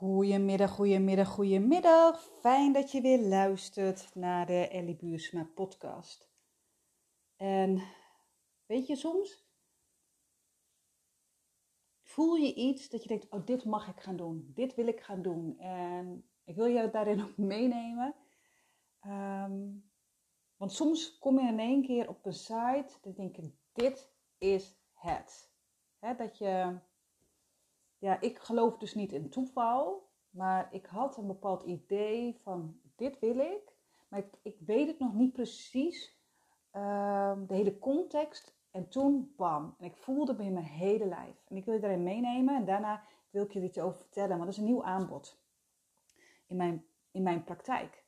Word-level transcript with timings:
Goedemiddag, 0.00 0.70
goedemiddag, 0.70 1.28
goedemiddag. 1.28 2.30
Fijn 2.40 2.72
dat 2.72 2.92
je 2.92 3.00
weer 3.00 3.18
luistert 3.18 4.14
naar 4.14 4.46
de 4.46 4.68
Ellie 4.68 4.96
Buursma 4.96 5.44
podcast. 5.54 6.28
En 7.36 7.82
weet 8.66 8.86
je, 8.86 8.96
soms 8.96 9.44
voel 12.02 12.34
je 12.34 12.54
iets 12.54 12.88
dat 12.88 13.02
je 13.02 13.08
denkt, 13.08 13.28
oh 13.30 13.46
dit 13.46 13.64
mag 13.64 13.88
ik 13.88 14.00
gaan 14.00 14.16
doen, 14.16 14.50
dit 14.54 14.74
wil 14.74 14.86
ik 14.86 15.00
gaan 15.00 15.22
doen. 15.22 15.58
En 15.58 16.30
ik 16.44 16.56
wil 16.56 16.68
jou 16.68 16.90
daarin 16.90 17.22
ook 17.24 17.36
meenemen. 17.36 18.14
Ehm, 19.00 19.68
want 20.56 20.72
soms 20.72 21.18
kom 21.18 21.40
je 21.40 21.48
in 21.48 21.58
één 21.58 21.82
keer 21.82 22.08
op 22.08 22.26
een 22.26 22.32
site 22.32 22.98
en 23.02 23.14
denk 23.14 23.36
je, 23.36 23.52
dit 23.72 24.12
is 24.38 24.76
het. 24.92 25.52
dat 26.16 26.38
je 26.38 26.78
ja, 28.00 28.20
ik 28.20 28.38
geloof 28.38 28.76
dus 28.76 28.94
niet 28.94 29.12
in 29.12 29.30
toeval, 29.30 30.08
maar 30.30 30.68
ik 30.74 30.86
had 30.86 31.16
een 31.16 31.26
bepaald 31.26 31.62
idee 31.62 32.38
van 32.42 32.80
dit 32.96 33.18
wil 33.18 33.38
ik, 33.38 33.72
maar 34.08 34.24
ik, 34.42 34.56
weet 34.66 34.86
het 34.86 34.98
nog 34.98 35.14
niet 35.14 35.32
precies, 35.32 36.18
ehm, 36.70 37.46
de 37.46 37.54
hele 37.54 37.78
context. 37.78 38.58
En 38.70 38.88
toen, 38.88 39.32
bam, 39.36 39.74
en 39.78 39.84
ik 39.84 39.96
voelde 39.96 40.32
het 40.32 40.40
in 40.40 40.52
mijn 40.52 40.64
hele 40.64 41.06
lijf. 41.06 41.44
En 41.48 41.56
ik 41.56 41.64
wil 41.64 41.74
je 41.74 41.80
daarin 41.80 42.02
meenemen 42.02 42.56
en 42.56 42.64
daarna 42.64 43.04
wil 43.30 43.44
ik 43.44 43.54
er 43.54 43.62
iets 43.62 43.78
over 43.78 43.98
vertellen, 43.98 44.28
want 44.28 44.40
dat 44.40 44.52
is 44.52 44.56
een 44.56 44.64
nieuw 44.64 44.84
aanbod 44.84 45.42
in 46.46 46.56
mijn, 46.56 46.86
in 47.10 47.22
mijn 47.22 47.44
praktijk. 47.44 48.04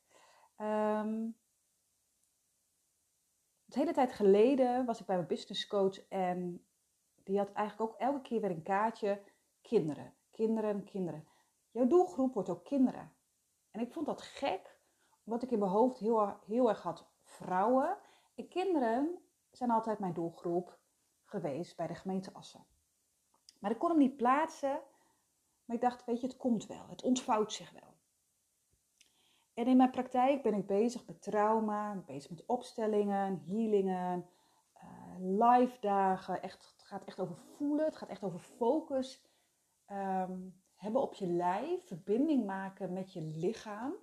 Het 3.65 3.81
hele 3.81 3.93
tijd 3.93 4.13
geleden 4.13 4.85
was 4.85 4.99
ik 4.99 5.05
bij 5.05 5.15
mijn 5.15 5.27
business 5.27 5.67
coach 5.67 6.07
en 6.07 6.65
die 7.23 7.37
had 7.37 7.51
eigenlijk 7.51 7.91
ook 7.91 7.99
elke 7.99 8.21
keer 8.21 8.41
weer 8.41 8.49
een 8.49 8.63
kaartje 8.63 9.21
kinderen, 9.63 10.13
kinderen, 10.31 10.83
kinderen. 10.83 11.27
Jouw 11.71 11.87
doelgroep 11.87 12.33
wordt 12.33 12.49
ook 12.49 12.63
kinderen. 12.63 13.13
En 13.71 13.81
ik 13.81 13.93
vond 13.93 14.05
dat 14.05 14.21
gek, 14.21 14.79
omdat 15.23 15.43
ik 15.43 15.51
in 15.51 15.59
mijn 15.59 15.71
hoofd 15.71 15.97
heel, 15.97 16.37
heel 16.45 16.69
erg 16.69 16.81
had 16.81 17.05
vrouwen. 17.21 17.97
En 18.35 18.47
kinderen 18.47 19.19
zijn 19.51 19.71
altijd 19.71 19.99
mijn 19.99 20.13
doelgroep 20.13 20.79
geweest 21.25 21.75
bij 21.75 21.87
de 21.87 21.95
gemeente 21.95 22.33
Assen. 22.33 22.65
Maar 23.59 23.71
ik 23.71 23.79
kon 23.79 23.89
hem 23.89 23.99
niet 23.99 24.17
plaatsen. 24.17 24.81
Maar 25.65 25.75
ik 25.75 25.81
dacht, 25.81 26.05
weet 26.05 26.21
je, 26.21 26.27
het 26.27 26.37
komt 26.37 26.65
wel. 26.65 26.87
Het 26.89 27.01
ontvouwt 27.01 27.53
zich 27.53 27.71
wel. 27.71 27.93
En 29.53 29.67
in 29.67 29.77
mijn 29.77 29.91
praktijk 29.91 30.41
ben 30.41 30.53
ik 30.53 30.67
bezig 30.67 31.05
met 31.05 31.21
trauma, 31.21 32.03
bezig 32.05 32.29
met 32.29 32.45
opstellingen, 32.45 33.43
healingen, 33.47 34.29
uh, 34.83 35.15
live 35.19 35.79
dagen. 35.79 36.41
Echt, 36.41 36.73
het 36.77 36.83
gaat 36.83 37.03
echt 37.03 37.19
over 37.19 37.35
voelen, 37.35 37.85
het 37.85 37.95
gaat 37.95 38.09
echt 38.09 38.23
over 38.23 38.39
focus 38.39 39.23
Ehm, 39.93 40.49
hebben 40.75 41.01
op 41.01 41.13
je 41.13 41.27
lijf, 41.27 41.87
verbinding 41.87 42.45
maken 42.45 42.93
met 42.93 43.13
je 43.13 43.21
lichaam. 43.21 43.95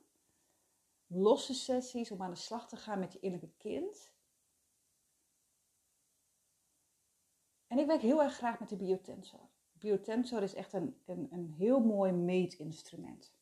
Losse 1.06 1.54
sessies 1.54 2.10
om 2.10 2.22
aan 2.22 2.30
de 2.30 2.36
slag 2.36 2.68
te 2.68 2.76
gaan 2.76 2.98
met 2.98 3.12
je 3.12 3.20
innerlijke 3.20 3.56
kind. 3.56 4.12
En 7.66 7.78
ik 7.78 7.86
werk 7.86 8.00
heel 8.00 8.22
erg 8.22 8.34
graag 8.34 8.58
met 8.60 8.68
de 8.68 8.76
biotensor. 8.76 9.48
Biotensor 9.72 10.42
is 10.42 10.54
echt 10.54 10.72
een, 10.72 11.00
een, 11.04 11.28
een 11.32 11.46
heel 11.46 11.80
mooi 11.80 12.12
meetinstrument. 12.12 13.34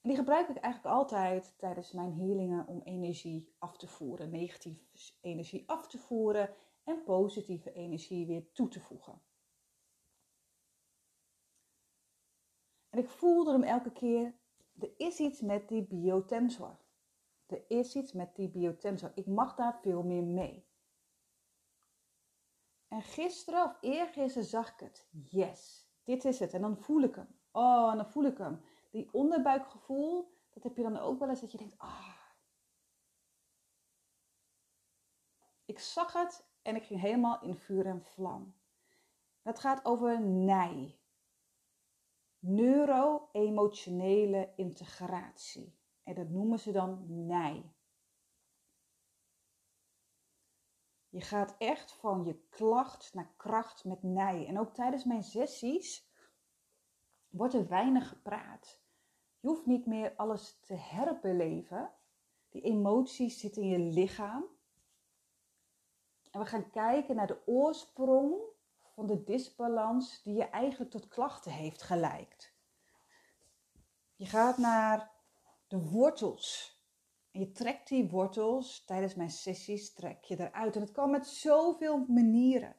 En 0.00 0.08
die 0.08 0.16
gebruik 0.16 0.48
ik 0.48 0.56
eigenlijk 0.56 0.94
altijd 0.94 1.54
tijdens 1.58 1.92
mijn 1.92 2.12
healingen 2.12 2.66
om 2.66 2.82
energie 2.82 3.54
af 3.58 3.76
te 3.76 3.86
voeren. 3.86 4.30
Negatieve 4.30 4.84
energie 5.20 5.68
af 5.68 5.88
te 5.88 5.98
voeren 5.98 6.54
en 6.84 7.02
positieve 7.04 7.72
energie 7.72 8.26
weer 8.26 8.52
toe 8.52 8.68
te 8.68 8.80
voegen. 8.80 9.22
En 12.90 12.98
ik 12.98 13.08
voelde 13.08 13.52
hem 13.52 13.62
elke 13.62 13.92
keer, 13.92 14.34
er 14.78 14.92
is 14.96 15.18
iets 15.18 15.40
met 15.40 15.68
die 15.68 15.82
biotensor. 15.82 16.78
Er 17.46 17.64
is 17.68 17.94
iets 17.94 18.12
met 18.12 18.36
die 18.36 18.48
biotensor. 18.48 19.12
Ik 19.14 19.26
mag 19.26 19.54
daar 19.54 19.78
veel 19.80 20.02
meer 20.02 20.22
mee. 20.22 20.68
En 22.88 23.02
gisteren 23.02 23.64
of 23.64 23.76
eergisteren 23.80 24.48
zag 24.48 24.72
ik 24.72 24.80
het. 24.80 25.08
Yes, 25.10 25.88
dit 26.04 26.24
is 26.24 26.38
het. 26.38 26.54
En 26.54 26.60
dan 26.60 26.76
voel 26.76 27.02
ik 27.02 27.14
hem. 27.14 27.38
Oh, 27.50 27.90
en 27.90 27.96
dan 27.96 28.10
voel 28.10 28.24
ik 28.24 28.38
hem. 28.38 28.60
Die 28.90 29.08
onderbuikgevoel, 29.12 30.34
dat 30.50 30.62
heb 30.62 30.76
je 30.76 30.82
dan 30.82 30.98
ook 30.98 31.18
wel 31.18 31.28
eens 31.28 31.40
dat 31.40 31.52
je 31.52 31.58
denkt, 31.58 31.78
ah. 31.78 32.18
Ik 35.64 35.78
zag 35.78 36.12
het 36.12 36.46
en 36.62 36.76
ik 36.76 36.84
ging 36.84 37.00
helemaal 37.00 37.42
in 37.42 37.54
vuur 37.56 37.86
en 37.86 38.02
vlam. 38.02 38.54
Dat 39.42 39.58
gaat 39.58 39.84
over 39.84 40.20
nij 40.20 40.99
neuro-emotionele 42.40 44.52
integratie. 44.56 45.78
En 46.02 46.14
dat 46.14 46.28
noemen 46.28 46.58
ze 46.58 46.72
dan 46.72 47.04
NIJ. 47.26 47.72
Je 51.08 51.20
gaat 51.20 51.54
echt 51.58 51.92
van 51.92 52.24
je 52.24 52.46
klacht 52.48 53.14
naar 53.14 53.32
kracht 53.36 53.84
met 53.84 54.02
NIJ. 54.02 54.46
En 54.46 54.58
ook 54.58 54.74
tijdens 54.74 55.04
mijn 55.04 55.22
sessies 55.22 56.08
wordt 57.28 57.54
er 57.54 57.68
weinig 57.68 58.08
gepraat. 58.08 58.80
Je 59.40 59.48
hoeft 59.48 59.66
niet 59.66 59.86
meer 59.86 60.16
alles 60.16 60.60
te 60.60 60.74
herbeleven. 60.74 61.92
Die 62.48 62.62
emoties 62.62 63.40
zitten 63.40 63.62
in 63.62 63.68
je 63.68 63.78
lichaam. 63.78 64.44
En 66.30 66.40
we 66.40 66.46
gaan 66.46 66.70
kijken 66.70 67.16
naar 67.16 67.26
de 67.26 67.42
oorsprong 67.46 68.49
van 69.00 69.08
de 69.08 69.24
disbalans 69.24 70.22
die 70.22 70.34
je 70.34 70.44
eigenlijk 70.44 70.90
tot 70.90 71.08
klachten 71.08 71.52
heeft 71.52 71.82
geleid. 71.82 72.54
Je 74.16 74.26
gaat 74.26 74.58
naar 74.58 75.10
de 75.66 75.90
wortels. 75.90 76.78
En 77.30 77.40
je 77.40 77.52
trekt 77.52 77.88
die 77.88 78.08
wortels 78.08 78.84
tijdens 78.84 79.14
mijn 79.14 79.30
sessies, 79.30 79.92
trek 79.92 80.24
je 80.24 80.40
eruit. 80.40 80.74
En 80.74 80.80
het 80.80 80.90
kan 80.90 81.10
met 81.10 81.26
zoveel 81.26 81.98
manieren. 82.08 82.76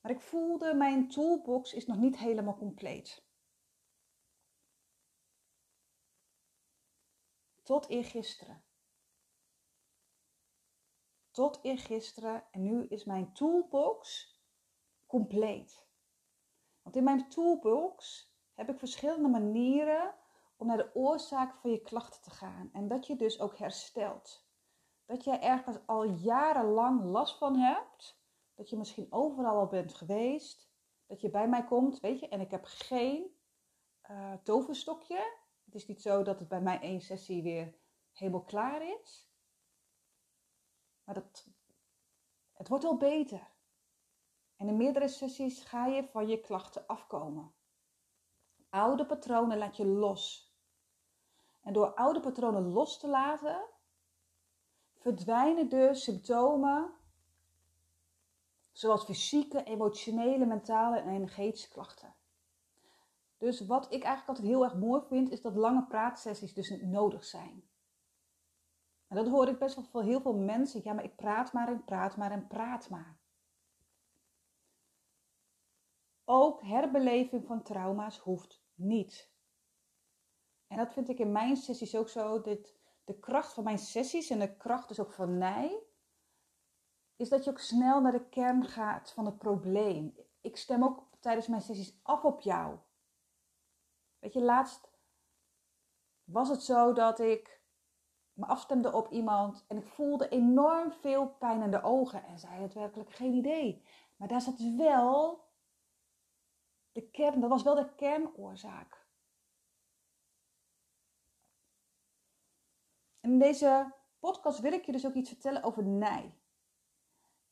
Maar 0.00 0.12
ik 0.12 0.20
voelde, 0.20 0.74
mijn 0.74 1.08
toolbox 1.08 1.72
is 1.72 1.86
nog 1.86 1.96
niet 1.96 2.16
helemaal 2.16 2.56
compleet. 2.56 3.24
Tot 7.62 7.88
eergisteren. 7.88 8.64
Tot 11.30 11.58
eergisteren. 11.62 12.44
En 12.50 12.62
nu 12.62 12.86
is 12.86 13.04
mijn 13.04 13.32
toolbox 13.32 14.34
compleet. 15.06 15.86
Want 16.82 16.96
in 16.96 17.04
mijn 17.04 17.28
toolbox 17.28 18.28
heb 18.52 18.68
ik 18.68 18.78
verschillende 18.78 19.28
manieren 19.28 20.14
om 20.56 20.66
naar 20.66 20.76
de 20.76 20.94
oorzaak 20.94 21.54
van 21.54 21.70
je 21.70 21.80
klachten 21.80 22.22
te 22.22 22.30
gaan. 22.30 22.70
En 22.72 22.88
dat 22.88 23.06
je 23.06 23.16
dus 23.16 23.40
ook 23.40 23.58
herstelt. 23.58 24.46
Dat 25.04 25.24
je 25.24 25.30
ergens 25.30 25.78
al 25.86 26.04
jarenlang 26.04 27.04
last 27.04 27.38
van 27.38 27.56
hebt. 27.56 28.20
Dat 28.54 28.70
je 28.70 28.76
misschien 28.76 29.12
overal 29.12 29.56
al 29.56 29.66
bent 29.66 29.94
geweest. 29.94 30.70
Dat 31.06 31.20
je 31.20 31.30
bij 31.30 31.48
mij 31.48 31.64
komt, 31.64 32.00
weet 32.00 32.20
je. 32.20 32.28
En 32.28 32.40
ik 32.40 32.50
heb 32.50 32.64
geen 32.64 33.36
uh, 34.10 34.32
toverstokje. 34.42 35.38
Het 35.64 35.74
is 35.74 35.86
niet 35.86 36.02
zo 36.02 36.22
dat 36.22 36.38
het 36.38 36.48
bij 36.48 36.60
mij 36.60 36.80
één 36.80 37.00
sessie 37.00 37.42
weer 37.42 37.74
helemaal 38.12 38.44
klaar 38.44 39.00
is. 39.00 39.30
Maar 41.04 41.14
dat, 41.14 41.46
het 42.52 42.68
wordt 42.68 42.84
al 42.84 42.96
beter. 42.96 43.54
En 44.56 44.68
in 44.68 44.76
meerdere 44.76 45.08
sessies 45.08 45.64
ga 45.64 45.86
je 45.86 46.04
van 46.04 46.28
je 46.28 46.40
klachten 46.40 46.86
afkomen. 46.86 47.52
Oude 48.70 49.06
patronen 49.06 49.58
laat 49.58 49.76
je 49.76 49.86
los. 49.86 50.54
En 51.62 51.72
door 51.72 51.94
oude 51.94 52.20
patronen 52.20 52.72
los 52.72 52.98
te 52.98 53.08
laten, 53.08 53.64
verdwijnen 54.94 55.68
de 55.68 55.94
symptomen, 55.94 56.94
zoals 58.72 59.04
fysieke, 59.04 59.62
emotionele, 59.62 60.46
mentale 60.46 60.98
en 60.98 61.08
energetische 61.08 61.68
klachten. 61.68 62.14
Dus 63.38 63.66
wat 63.66 63.84
ik 63.84 64.02
eigenlijk 64.02 64.28
altijd 64.28 64.46
heel 64.46 64.64
erg 64.64 64.74
mooi 64.74 65.02
vind, 65.06 65.30
is 65.30 65.40
dat 65.40 65.56
lange 65.56 65.86
praatsessies 65.86 66.54
dus 66.54 66.80
nodig 66.80 67.24
zijn. 67.24 67.68
En 69.08 69.16
dat 69.16 69.28
hoor 69.28 69.48
ik 69.48 69.58
best 69.58 69.74
wel 69.74 69.84
van 69.84 70.04
heel 70.04 70.20
veel 70.20 70.34
mensen. 70.34 70.80
Ja, 70.84 70.92
maar 70.92 71.04
ik 71.04 71.16
praat 71.16 71.52
maar 71.52 71.68
en 71.68 71.84
praat 71.84 72.16
maar 72.16 72.30
en 72.30 72.46
praat 72.46 72.90
maar. 72.90 73.18
Ook 76.28 76.62
herbeleving 76.62 77.46
van 77.46 77.62
trauma's 77.62 78.18
hoeft 78.18 78.62
niet. 78.74 79.30
En 80.66 80.76
dat 80.76 80.92
vind 80.92 81.08
ik 81.08 81.18
in 81.18 81.32
mijn 81.32 81.56
sessies 81.56 81.96
ook 81.96 82.08
zo. 82.08 82.40
Dit, 82.40 82.74
de 83.04 83.18
kracht 83.18 83.52
van 83.52 83.64
mijn 83.64 83.78
sessies 83.78 84.30
en 84.30 84.38
de 84.38 84.56
kracht 84.56 84.88
dus 84.88 85.00
ook 85.00 85.12
van 85.12 85.38
mij, 85.38 85.82
is 87.16 87.28
dat 87.28 87.44
je 87.44 87.50
ook 87.50 87.58
snel 87.58 88.00
naar 88.00 88.12
de 88.12 88.28
kern 88.28 88.64
gaat 88.64 89.12
van 89.12 89.26
het 89.26 89.38
probleem. 89.38 90.14
Ik 90.40 90.56
stem 90.56 90.84
ook 90.84 91.06
tijdens 91.20 91.46
mijn 91.46 91.62
sessies 91.62 91.98
af 92.02 92.24
op 92.24 92.40
jou. 92.40 92.78
Weet 94.18 94.32
je, 94.32 94.40
laatst 94.40 94.90
was 96.24 96.48
het 96.48 96.62
zo 96.62 96.92
dat 96.92 97.18
ik 97.18 97.60
me 98.32 98.46
afstemde 98.46 98.92
op 98.92 99.10
iemand 99.10 99.64
en 99.68 99.76
ik 99.76 99.86
voelde 99.86 100.28
enorm 100.28 100.92
veel 100.92 101.28
pijn 101.28 101.62
in 101.62 101.70
de 101.70 101.82
ogen 101.82 102.24
en 102.24 102.38
zij 102.38 102.58
had 102.58 102.72
werkelijk 102.72 103.10
geen 103.12 103.32
idee. 103.32 103.84
Maar 104.16 104.28
daar 104.28 104.40
zat 104.40 104.58
dus 104.58 104.74
wel 104.74 105.45
De 106.96 107.10
kern, 107.10 107.40
dat 107.40 107.50
was 107.50 107.62
wel 107.62 107.74
de 107.74 107.94
kernoorzaak. 107.94 109.06
in 113.26 113.38
deze 113.38 113.92
podcast 114.18 114.60
wil 114.60 114.72
ik 114.72 114.84
je 114.84 114.92
dus 114.92 115.06
ook 115.06 115.14
iets 115.14 115.28
vertellen 115.28 115.62
over 115.62 115.84
NIJ. 115.84 116.34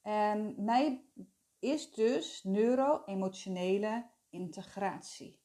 En 0.02 0.54
NIJ 0.64 1.04
is 1.58 1.92
dus 1.92 2.42
neuro-emotionele 2.44 4.06
integratie. 4.30 5.40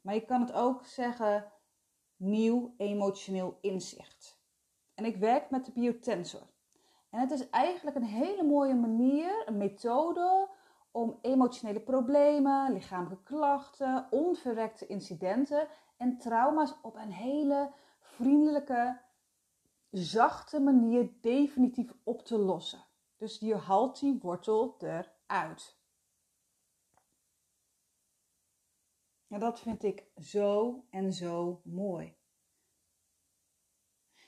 Maar 0.00 0.14
je 0.14 0.24
kan 0.24 0.40
het 0.40 0.52
ook 0.52 0.84
zeggen 0.84 1.52
nieuw 2.16 2.74
emotioneel 2.76 3.58
inzicht. 3.60 4.40
En 4.94 5.04
ik 5.04 5.16
werk 5.16 5.50
met 5.50 5.64
de 5.64 5.72
biotensor. 5.72 6.46
En 7.10 7.20
het 7.20 7.30
is 7.30 7.50
eigenlijk 7.50 7.96
een 7.96 8.02
hele 8.02 8.42
mooie 8.42 8.74
manier, 8.74 9.48
een 9.48 9.56
methode 9.56 10.48
om 10.90 11.18
emotionele 11.22 11.80
problemen, 11.80 12.72
lichamelijke 12.72 13.24
klachten, 13.24 14.06
onverwerkte 14.10 14.86
incidenten 14.86 15.68
en 15.96 16.18
trauma's 16.18 16.74
op 16.82 16.94
een 16.94 17.12
hele 17.12 17.72
vriendelijke, 18.00 19.00
zachte 19.90 20.60
manier 20.60 21.12
definitief 21.20 21.92
op 22.04 22.24
te 22.24 22.38
lossen. 22.38 22.84
Dus 23.16 23.38
je 23.38 23.56
haalt 23.56 24.00
die 24.00 24.18
wortel 24.22 24.76
eruit. 24.78 25.78
En 29.28 29.40
dat 29.40 29.60
vind 29.60 29.82
ik 29.82 30.04
zo 30.16 30.84
en 30.90 31.12
zo 31.12 31.60
mooi. 31.64 32.18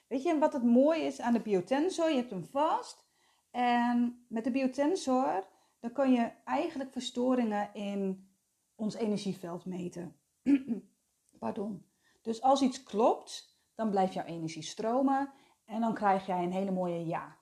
Weet 0.09 0.23
je 0.23 0.39
wat 0.39 0.53
het 0.53 0.63
mooie 0.65 1.03
is 1.03 1.21
aan 1.21 1.33
de 1.33 1.41
biotensor? 1.41 2.11
Je 2.11 2.17
hebt 2.17 2.31
hem 2.31 2.45
vast. 2.45 3.07
En 3.51 4.27
met 4.29 4.45
de 4.45 4.51
biotensor 4.51 5.47
dan 5.83 5.93
kan 5.93 6.13
je 6.13 6.33
eigenlijk 6.45 6.93
verstoringen 6.93 7.75
in 7.75 8.29
ons 8.75 8.95
energieveld 8.95 9.65
meten. 9.65 10.17
Pardon. 11.39 11.87
Dus 12.21 12.43
als 12.43 12.63
iets 12.63 12.83
klopt, 12.83 13.59
dan 13.75 13.91
blijft 13.91 14.13
jouw 14.13 14.25
energie 14.25 14.63
stromen 14.63 15.33
en 15.65 15.81
dan 15.81 15.95
krijg 15.95 16.27
jij 16.27 16.45
een 16.45 16.53
hele 16.53 16.71
mooie 16.71 17.07
ja. 17.07 17.39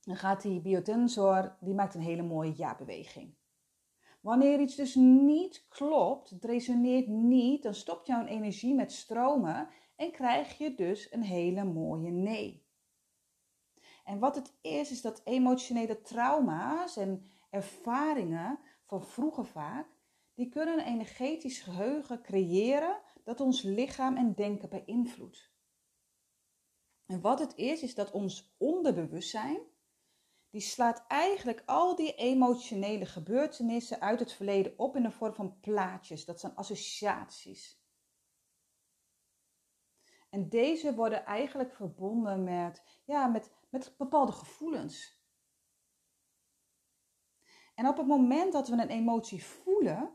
Dan 0.00 0.16
gaat 0.16 0.42
die 0.42 0.60
biotensor, 0.60 1.56
die 1.60 1.74
maakt 1.74 1.94
een 1.94 2.00
hele 2.00 2.22
mooie 2.22 2.56
ja-beweging. 2.56 3.34
Wanneer 4.20 4.60
iets 4.60 4.74
dus 4.74 4.94
niet 4.94 5.66
klopt, 5.68 6.30
het 6.30 6.44
resoneert 6.44 7.06
niet, 7.06 7.62
dan 7.62 7.74
stopt 7.74 8.06
jouw 8.06 8.24
energie 8.24 8.74
met 8.74 8.92
stromen 8.92 9.68
en 9.96 10.10
krijg 10.10 10.58
je 10.58 10.74
dus 10.74 11.12
een 11.12 11.22
hele 11.22 11.64
mooie 11.64 12.10
nee. 12.10 12.66
En 14.04 14.18
wat 14.18 14.34
het 14.34 14.52
is, 14.60 14.90
is 14.90 15.00
dat 15.00 15.20
emotionele 15.24 16.00
trauma's 16.00 16.96
en 16.96 17.30
ervaringen 17.50 18.58
van 18.84 19.04
vroeger 19.04 19.46
vaak, 19.46 19.86
die 20.34 20.48
kunnen 20.48 20.78
een 20.78 20.86
energetisch 20.86 21.60
geheugen 21.60 22.22
creëren 22.22 23.00
dat 23.24 23.40
ons 23.40 23.62
lichaam 23.62 24.16
en 24.16 24.34
denken 24.34 24.68
beïnvloedt. 24.68 25.52
En 27.06 27.20
wat 27.20 27.38
het 27.38 27.56
is, 27.56 27.82
is 27.82 27.94
dat 27.94 28.10
ons 28.10 28.54
onderbewustzijn, 28.58 29.60
die 30.50 30.60
slaat 30.60 31.04
eigenlijk 31.06 31.62
al 31.66 31.96
die 31.96 32.14
emotionele 32.14 33.06
gebeurtenissen 33.06 34.00
uit 34.00 34.20
het 34.20 34.32
verleden 34.32 34.78
op 34.78 34.96
in 34.96 35.02
de 35.02 35.10
vorm 35.10 35.34
van 35.34 35.60
plaatjes. 35.60 36.24
Dat 36.24 36.40
zijn 36.40 36.54
associaties. 36.54 37.82
En 40.30 40.48
deze 40.48 40.94
worden 40.94 41.24
eigenlijk 41.24 41.74
verbonden 41.74 42.44
met, 42.44 42.82
ja, 43.04 43.26
met, 43.26 43.52
met 43.70 43.94
bepaalde 43.96 44.32
gevoelens. 44.32 45.17
En 47.78 47.88
op 47.88 47.96
het 47.96 48.06
moment 48.06 48.52
dat 48.52 48.68
we 48.68 48.74
een 48.74 48.88
emotie 48.88 49.44
voelen, 49.44 50.10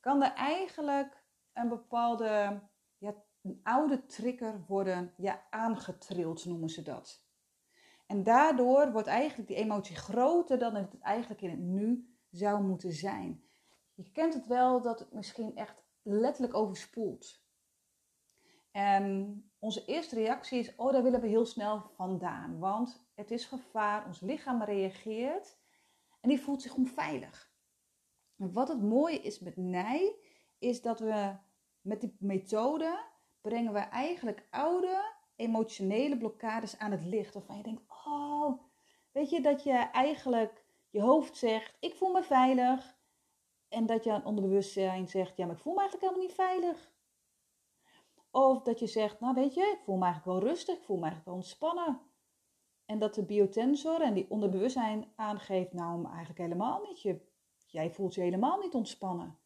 kan 0.00 0.22
er 0.22 0.32
eigenlijk 0.32 1.24
een 1.52 1.68
bepaalde 1.68 2.60
ja, 2.98 3.14
een 3.42 3.60
oude 3.62 4.06
trigger 4.06 4.64
worden 4.66 5.12
ja, 5.16 5.46
aangetrild, 5.50 6.44
noemen 6.44 6.68
ze 6.68 6.82
dat. 6.82 7.26
En 8.06 8.22
daardoor 8.22 8.92
wordt 8.92 9.08
eigenlijk 9.08 9.48
die 9.48 9.56
emotie 9.56 9.96
groter 9.96 10.58
dan 10.58 10.74
het 10.74 10.98
eigenlijk 10.98 11.42
in 11.42 11.50
het 11.50 11.58
nu 11.58 12.16
zou 12.30 12.62
moeten 12.62 12.92
zijn. 12.92 13.44
Je 13.94 14.10
kent 14.10 14.34
het 14.34 14.46
wel 14.46 14.82
dat 14.82 14.98
het 14.98 15.12
misschien 15.12 15.56
echt 15.56 15.84
letterlijk 16.02 16.54
overspoelt. 16.54 17.42
En 18.70 19.44
onze 19.58 19.84
eerste 19.84 20.14
reactie 20.14 20.58
is: 20.58 20.76
oh, 20.76 20.92
daar 20.92 21.02
willen 21.02 21.20
we 21.20 21.26
heel 21.28 21.46
snel 21.46 21.80
vandaan, 21.80 22.58
want 22.58 23.08
het 23.14 23.30
is 23.30 23.44
gevaar, 23.44 24.06
ons 24.06 24.20
lichaam 24.20 24.62
reageert 24.62 25.58
en 26.20 26.28
die 26.28 26.40
voelt 26.40 26.62
zich 26.62 26.74
onveilig. 26.74 27.50
Wat 28.36 28.68
het 28.68 28.82
mooie 28.82 29.20
is 29.20 29.38
met 29.38 29.56
NIJ, 29.56 30.12
is 30.58 30.82
dat 30.82 31.00
we 31.00 31.36
met 31.80 32.00
die 32.00 32.16
methode 32.18 33.04
brengen 33.40 33.72
we 33.72 33.78
eigenlijk 33.78 34.46
oude 34.50 35.14
emotionele 35.36 36.18
blokkades 36.18 36.78
aan 36.78 36.90
het 36.90 37.04
licht. 37.04 37.34
Waarvan 37.34 37.56
je 37.56 37.62
denkt, 37.62 37.82
oh, 38.06 38.62
weet 39.12 39.30
je, 39.30 39.40
dat 39.40 39.62
je 39.62 39.72
eigenlijk 39.72 40.64
je 40.90 41.00
hoofd 41.00 41.36
zegt, 41.36 41.76
ik 41.80 41.94
voel 41.94 42.12
me 42.12 42.22
veilig. 42.22 42.96
En 43.68 43.86
dat 43.86 44.04
je 44.04 44.12
aan 44.12 44.24
onderbewustzijn 44.24 45.08
zegt, 45.08 45.36
ja, 45.36 45.46
maar 45.46 45.54
ik 45.54 45.60
voel 45.60 45.74
me 45.74 45.80
eigenlijk 45.80 46.10
helemaal 46.10 46.28
niet 46.28 46.40
veilig. 46.40 46.90
Of 48.30 48.62
dat 48.62 48.78
je 48.78 48.86
zegt, 48.86 49.20
nou 49.20 49.34
weet 49.34 49.54
je, 49.54 49.60
ik 49.60 49.80
voel 49.84 49.96
me 49.96 50.04
eigenlijk 50.04 50.40
wel 50.40 50.50
rustig, 50.50 50.76
ik 50.76 50.82
voel 50.82 50.96
me 50.96 51.02
eigenlijk 51.02 51.30
wel 51.30 51.40
ontspannen. 51.40 52.00
En 52.88 52.98
dat 52.98 53.14
de 53.14 53.24
biotensor 53.24 54.00
en 54.00 54.14
die 54.14 54.30
onderbewustzijn 54.30 55.12
aangeeft, 55.16 55.72
nou 55.72 56.06
eigenlijk 56.06 56.38
helemaal 56.38 56.82
niet. 56.86 57.02
Je, 57.02 57.20
jij 57.66 57.90
voelt 57.90 58.14
je 58.14 58.20
helemaal 58.20 58.58
niet 58.58 58.74
ontspannen. 58.74 59.38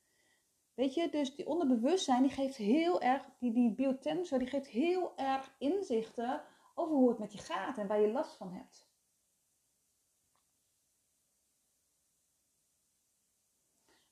Weet 0.75 0.95
je, 0.95 1.09
dus 1.11 1.35
die 1.35 1.47
onderbewustzijn 1.47 2.23
die 2.23 2.31
geeft 2.31 2.57
heel 2.57 3.01
erg, 3.01 3.25
die, 3.39 3.75
biotensor 3.75 4.39
die 4.39 4.49
geeft 4.49 4.69
heel 4.69 5.17
erg 5.17 5.55
inzichten 5.59 6.43
over 6.75 6.95
hoe 6.95 7.09
het 7.09 7.19
met 7.19 7.33
je 7.33 7.39
gaat 7.39 7.79
en 7.79 7.87
waar 7.87 8.01
je 8.01 8.13
last 8.13 8.37
van 8.37 8.53
hebt. 8.53 8.91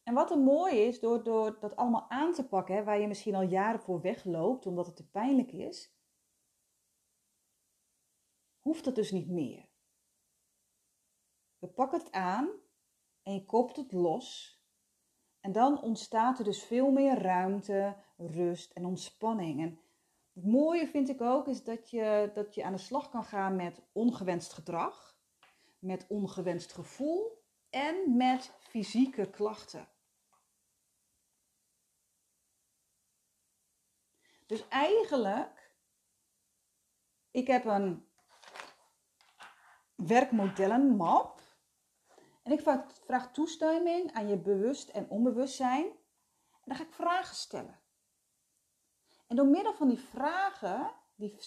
En 0.03 0.15
wat 0.15 0.31
er 0.31 0.39
mooi 0.39 0.77
is, 0.77 1.01
door, 1.01 1.23
door 1.23 1.59
dat 1.61 1.77
allemaal 1.77 2.11
aan 2.11 2.33
te 2.33 2.49
pakken, 2.49 2.85
waar 2.85 3.01
je 3.01 3.09
misschien 3.09 3.35
al 3.35 3.43
jaren 3.43 3.81
voor 3.81 4.01
wegloopt 4.01 4.67
omdat 4.67 4.87
het 4.87 4.97
te 4.97 5.11
pijnlijk 5.11 5.53
is, 5.53 6.00
hoeft 8.71 8.85
het 8.85 8.95
dus 8.95 9.11
niet 9.11 9.29
meer. 9.29 9.69
We 11.59 11.69
pakken 11.69 11.99
het 11.99 12.13
aan 12.13 12.51
en 13.23 13.35
je 13.35 13.45
kopt 13.45 13.77
het 13.77 13.93
los. 13.93 14.59
En 15.41 15.53
dan 15.53 15.83
ontstaat 15.83 16.39
er 16.39 16.45
dus 16.45 16.63
veel 16.63 16.91
meer 16.91 17.19
ruimte, 17.19 17.97
rust 18.17 18.73
en 18.73 18.85
ontspanning. 18.85 19.61
En 19.61 19.81
het 20.33 20.45
mooie 20.45 20.87
vind 20.87 21.09
ik 21.09 21.21
ook 21.21 21.47
is 21.47 21.65
dat 21.65 21.91
je, 21.91 22.31
dat 22.35 22.55
je 22.55 22.65
aan 22.65 22.73
de 22.73 22.79
slag 22.79 23.11
kan 23.11 23.25
gaan 23.25 23.57
met 23.57 23.83
ongewenst 23.93 24.53
gedrag, 24.53 25.19
met 25.79 26.07
ongewenst 26.09 26.73
gevoel 26.73 27.45
en 27.71 28.17
met 28.17 28.53
fysieke 28.59 29.31
klachten. 29.31 29.89
Dus 34.47 34.69
eigenlijk, 34.69 35.75
ik 37.31 37.47
heb 37.47 37.65
een 37.65 38.10
werkmodellenmap. 40.07 41.41
En 42.43 42.53
ik 42.53 42.61
vraag 43.05 43.33
toestemming 43.33 44.13
aan 44.13 44.29
je 44.29 44.37
bewust 44.37 44.89
en 44.89 45.09
onbewustzijn. 45.09 45.85
En 46.51 46.65
dan 46.65 46.77
ga 46.77 46.83
ik 46.83 46.93
vragen 46.93 47.35
stellen. 47.35 47.79
En 49.27 49.37
door 49.37 49.47
middel 49.47 49.75
van 49.75 49.89
die 49.89 49.99
vragen, 49.99 50.91
die, 51.15 51.39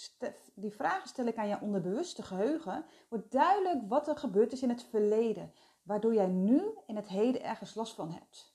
die 0.55 0.72
vragen 0.72 1.07
stel 1.07 1.25
ik 1.25 1.38
aan 1.38 1.48
je 1.48 1.62
onderbewuste 1.62 2.24
geheugen, 2.24 2.86
wordt 3.10 3.31
duidelijk 3.31 3.81
wat 3.88 4.07
er 4.07 4.17
gebeurd 4.17 4.51
is 4.51 4.62
in 4.62 4.69
het 4.69 4.83
verleden. 4.83 5.53
Waardoor 5.83 6.13
jij 6.13 6.27
nu 6.27 6.77
in 6.86 6.95
het 6.95 7.07
heden 7.07 7.43
ergens 7.43 7.75
last 7.75 7.95
van 7.95 8.12
hebt. 8.12 8.53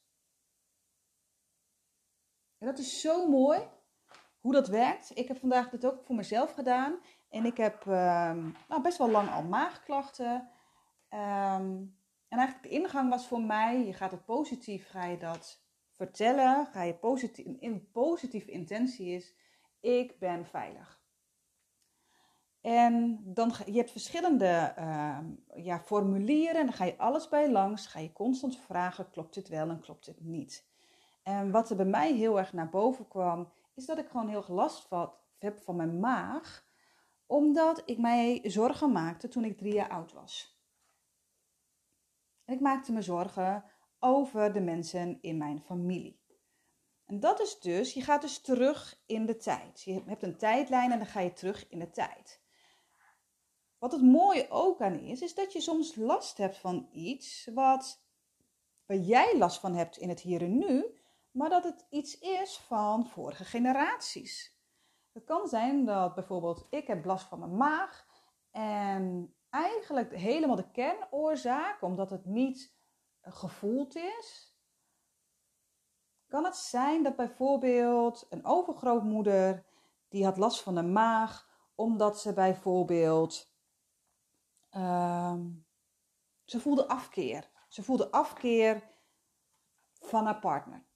En 2.58 2.66
dat 2.66 2.78
is 2.78 3.00
zo 3.00 3.28
mooi 3.28 3.68
hoe 4.40 4.52
dat 4.52 4.68
werkt. 4.68 5.10
Ik 5.14 5.28
heb 5.28 5.38
vandaag 5.38 5.70
dit 5.70 5.86
ook 5.86 6.04
voor 6.04 6.14
mezelf 6.14 6.52
gedaan. 6.52 6.98
En 7.28 7.44
ik 7.44 7.56
heb 7.56 7.86
ehm, 7.86 8.50
nou, 8.68 8.82
best 8.82 8.98
wel 8.98 9.10
lang 9.10 9.30
al 9.30 9.42
maagklachten. 9.42 10.48
Ehm, 11.08 11.76
en 12.28 12.38
eigenlijk 12.38 12.62
de 12.62 12.68
ingang 12.68 13.10
was 13.10 13.26
voor 13.26 13.42
mij, 13.42 13.86
je 13.86 13.92
gaat 13.92 14.10
het 14.10 14.24
positief, 14.24 14.88
ga 14.90 15.04
je 15.04 15.18
dat 15.18 15.60
vertellen. 15.92 16.66
Ga 16.66 16.82
je 16.82 16.94
positief, 16.94 17.46
een 17.60 17.90
positieve 17.92 18.50
intentie 18.50 19.08
is, 19.08 19.34
ik 19.80 20.18
ben 20.18 20.46
veilig. 20.46 20.98
En 22.60 23.20
dan, 23.24 23.52
je 23.66 23.76
hebt 23.76 23.90
verschillende 23.90 24.74
uh, 24.78 25.18
ja, 25.54 25.80
formulieren. 25.80 26.60
En 26.60 26.66
dan 26.66 26.74
ga 26.74 26.84
je 26.84 26.98
alles 26.98 27.28
bij 27.28 27.50
langs. 27.50 27.86
Ga 27.86 27.98
je 27.98 28.12
constant 28.12 28.58
vragen, 28.58 29.10
klopt 29.10 29.34
dit 29.34 29.48
wel 29.48 29.68
en 29.68 29.80
klopt 29.80 30.04
dit 30.04 30.20
niet. 30.20 30.66
En 31.22 31.50
wat 31.50 31.70
er 31.70 31.76
bij 31.76 31.84
mij 31.84 32.14
heel 32.14 32.38
erg 32.38 32.52
naar 32.52 32.68
boven 32.68 33.08
kwam, 33.08 33.52
is 33.74 33.86
dat 33.86 33.98
ik 33.98 34.08
gewoon 34.08 34.28
heel 34.28 34.44
last 34.48 34.88
heb 35.38 35.58
van 35.58 35.76
mijn 35.76 36.00
maag 36.00 36.67
omdat 37.28 37.82
ik 37.84 37.98
mij 37.98 38.40
zorgen 38.44 38.92
maakte 38.92 39.28
toen 39.28 39.44
ik 39.44 39.58
drie 39.58 39.74
jaar 39.74 39.88
oud 39.88 40.12
was. 40.12 40.60
ik 42.44 42.60
maakte 42.60 42.92
me 42.92 43.02
zorgen 43.02 43.64
over 43.98 44.52
de 44.52 44.60
mensen 44.60 45.18
in 45.20 45.36
mijn 45.36 45.60
familie. 45.60 46.20
En 47.04 47.20
dat 47.20 47.40
is 47.40 47.60
dus, 47.60 47.92
je 47.92 48.02
gaat 48.02 48.20
dus 48.20 48.40
terug 48.40 49.02
in 49.06 49.26
de 49.26 49.36
tijd. 49.36 49.82
Je 49.82 50.02
hebt 50.06 50.22
een 50.22 50.36
tijdlijn 50.36 50.92
en 50.92 50.98
dan 50.98 51.06
ga 51.06 51.20
je 51.20 51.32
terug 51.32 51.68
in 51.68 51.78
de 51.78 51.90
tijd. 51.90 52.40
Wat 53.78 53.92
het 53.92 54.02
mooie 54.02 54.50
ook 54.50 54.80
aan 54.80 54.98
is, 54.98 55.20
is 55.20 55.34
dat 55.34 55.52
je 55.52 55.60
soms 55.60 55.96
last 55.96 56.38
hebt 56.38 56.56
van 56.56 56.88
iets 56.92 57.48
wat, 57.54 58.04
waar 58.86 58.96
jij 58.96 59.38
last 59.38 59.60
van 59.60 59.74
hebt 59.74 59.96
in 59.96 60.08
het 60.08 60.20
hier 60.20 60.42
en 60.42 60.58
nu, 60.58 60.84
maar 61.30 61.48
dat 61.48 61.64
het 61.64 61.86
iets 61.90 62.18
is 62.18 62.56
van 62.56 63.06
vorige 63.06 63.44
generaties. 63.44 64.57
Het 65.12 65.24
kan 65.24 65.48
zijn 65.48 65.84
dat 65.84 66.14
bijvoorbeeld 66.14 66.66
ik 66.70 66.86
heb 66.86 67.04
last 67.04 67.26
van 67.26 67.38
mijn 67.38 67.56
maag 67.56 68.06
en 68.50 69.34
eigenlijk 69.50 70.14
helemaal 70.14 70.56
de 70.56 70.70
kernoorzaak, 70.70 71.82
omdat 71.82 72.10
het 72.10 72.24
niet 72.24 72.76
gevoeld 73.22 73.96
is, 73.96 74.56
kan 76.28 76.44
het 76.44 76.56
zijn 76.56 77.02
dat 77.02 77.16
bijvoorbeeld 77.16 78.26
een 78.30 78.46
overgrootmoeder 78.46 79.64
die 80.08 80.24
had 80.24 80.36
last 80.36 80.62
van 80.62 80.74
de 80.74 80.82
maag 80.82 81.48
omdat 81.74 82.20
ze 82.20 82.32
bijvoorbeeld 82.32 83.52
uh, 84.70 85.34
ze 86.44 86.60
voelde 86.60 86.88
afkeer. 86.88 87.50
Ze 87.68 87.82
voelde 87.82 88.10
afkeer 88.10 88.90
van 90.00 90.24
haar 90.24 90.38
partner. 90.38 90.87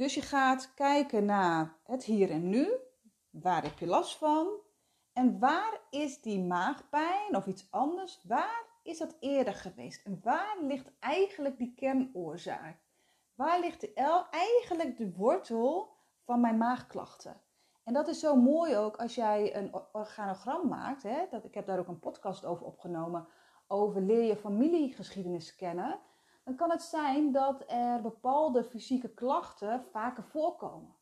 Dus 0.00 0.14
je 0.14 0.22
gaat 0.22 0.74
kijken 0.74 1.24
naar 1.24 1.76
het 1.84 2.04
hier 2.04 2.30
en 2.30 2.48
nu. 2.48 2.74
Waar 3.30 3.62
heb 3.62 3.78
je 3.78 3.86
last 3.86 4.16
van? 4.16 4.48
En 5.12 5.38
waar 5.38 5.80
is 5.90 6.20
die 6.20 6.40
maagpijn 6.40 7.36
of 7.36 7.46
iets 7.46 7.66
anders? 7.70 8.20
Waar 8.24 8.64
is 8.82 8.98
dat 8.98 9.16
eerder 9.20 9.54
geweest? 9.54 10.06
En 10.06 10.20
waar 10.22 10.56
ligt 10.60 10.90
eigenlijk 11.00 11.58
die 11.58 11.74
kernoorzaak? 11.74 12.76
Waar 13.34 13.60
ligt 13.60 13.94
eigenlijk 14.30 14.96
de 14.98 15.12
wortel 15.16 15.96
van 16.24 16.40
mijn 16.40 16.58
maagklachten? 16.58 17.40
En 17.84 17.92
dat 17.92 18.08
is 18.08 18.20
zo 18.20 18.36
mooi 18.36 18.76
ook 18.76 18.96
als 18.96 19.14
jij 19.14 19.56
een 19.56 19.74
organogram 19.92 20.68
maakt. 20.68 21.02
Hè? 21.02 21.26
Dat, 21.30 21.44
ik 21.44 21.54
heb 21.54 21.66
daar 21.66 21.78
ook 21.78 21.88
een 21.88 21.98
podcast 21.98 22.44
over 22.44 22.66
opgenomen. 22.66 23.28
Over 23.66 24.02
leer 24.02 24.24
je 24.24 24.36
familiegeschiedenis 24.36 25.56
kennen. 25.56 25.98
Dan 26.50 26.58
kan 26.58 26.70
het 26.70 26.82
zijn 26.82 27.32
dat 27.32 27.64
er 27.66 28.00
bepaalde 28.00 28.64
fysieke 28.64 29.08
klachten 29.08 29.84
vaker 29.90 30.24
voorkomen. 30.24 30.96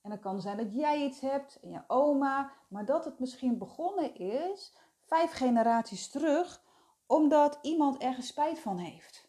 En 0.00 0.10
dan 0.10 0.20
kan 0.20 0.40
zijn 0.40 0.56
dat 0.56 0.74
jij 0.74 1.04
iets 1.04 1.20
hebt 1.20 1.60
en 1.60 1.70
je 1.70 1.82
oma. 1.86 2.52
Maar 2.68 2.84
dat 2.84 3.04
het 3.04 3.18
misschien 3.18 3.58
begonnen 3.58 4.14
is 4.14 4.76
vijf 5.00 5.32
generaties 5.32 6.10
terug. 6.10 6.62
Omdat 7.06 7.58
iemand 7.62 7.98
ergens 7.98 8.26
spijt 8.26 8.58
van 8.58 8.78
heeft. 8.78 9.28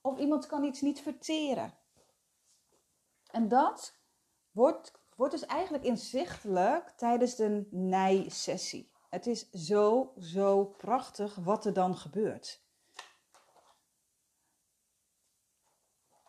Of 0.00 0.18
iemand 0.18 0.46
kan 0.46 0.64
iets 0.64 0.80
niet 0.80 1.00
verteren. 1.00 1.74
En 3.30 3.48
dat 3.48 3.98
wordt 4.50 4.98
wordt 5.16 5.32
dus 5.32 5.46
eigenlijk 5.46 5.84
inzichtelijk 5.84 6.90
tijdens 6.96 7.34
de 7.34 7.68
nijsessie. 7.70 8.92
Het 9.08 9.26
is 9.26 9.50
zo, 9.50 10.12
zo 10.18 10.64
prachtig 10.64 11.34
wat 11.34 11.64
er 11.64 11.72
dan 11.72 11.96
gebeurt. 11.96 12.68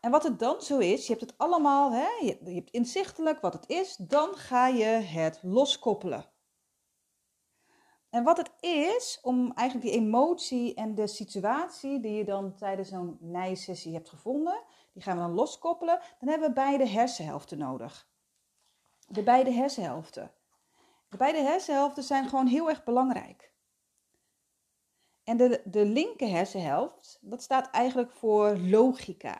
En 0.02 0.12
wat 0.12 0.24
het 0.24 0.40
dan 0.40 0.62
zo 0.62 0.78
is, 0.78 1.08
je 1.08 1.14
hebt 1.14 1.30
het 1.30 1.38
allemaal, 1.38 1.92
hè, 1.92 2.10
je, 2.26 2.38
hebt 2.44 2.72
inzichtelijk 2.72 3.42
wat 3.42 3.54
het 3.54 3.70
is, 3.70 3.96
dan 3.96 4.36
ga 4.36 4.68
je 4.68 4.86
het 4.86 5.40
loskoppelen. 5.42 6.26
En 8.10 8.24
wat 8.24 8.38
het 8.38 8.52
is, 8.60 9.20
om 9.22 9.52
eigenlijk 9.52 9.90
die 9.92 10.00
emotie 10.02 10.74
en 10.74 10.96
de 10.96 11.08
situatie 11.08 12.00
die 12.00 12.14
je 12.14 12.26
dan 12.26 12.56
tijdens 12.56 12.90
zo'n 12.90 13.18
nijsessie 13.20 13.94
hebt 13.94 14.10
gevonden, 14.10 14.64
die 14.94 15.04
gaan 15.04 15.16
we 15.16 15.22
dan 15.22 15.34
loskoppelen. 15.34 16.00
Dan 16.20 16.30
hebben 16.30 16.48
we 16.48 16.54
beide 16.54 16.88
hersenhelften 16.88 17.58
nodig 17.58 18.12
de 19.12 19.24
beide 19.24 19.52
hersenhelften. 19.52 20.32
De 21.10 21.18
beide 21.18 21.40
hersenhelften 21.40 22.04
zijn 22.04 22.30
gewoon 22.30 22.48
heel 22.48 22.70
erg 22.70 22.84
belangrijk. 22.84 23.54
En 25.24 25.38
de, 25.38 25.62
de 25.66 25.86
linker 25.86 26.30
hersenhelft, 26.30 27.20
dat 27.22 27.44
staat 27.44 27.70
eigenlijk 27.70 28.12
voor 28.12 28.58
logica, 28.58 29.38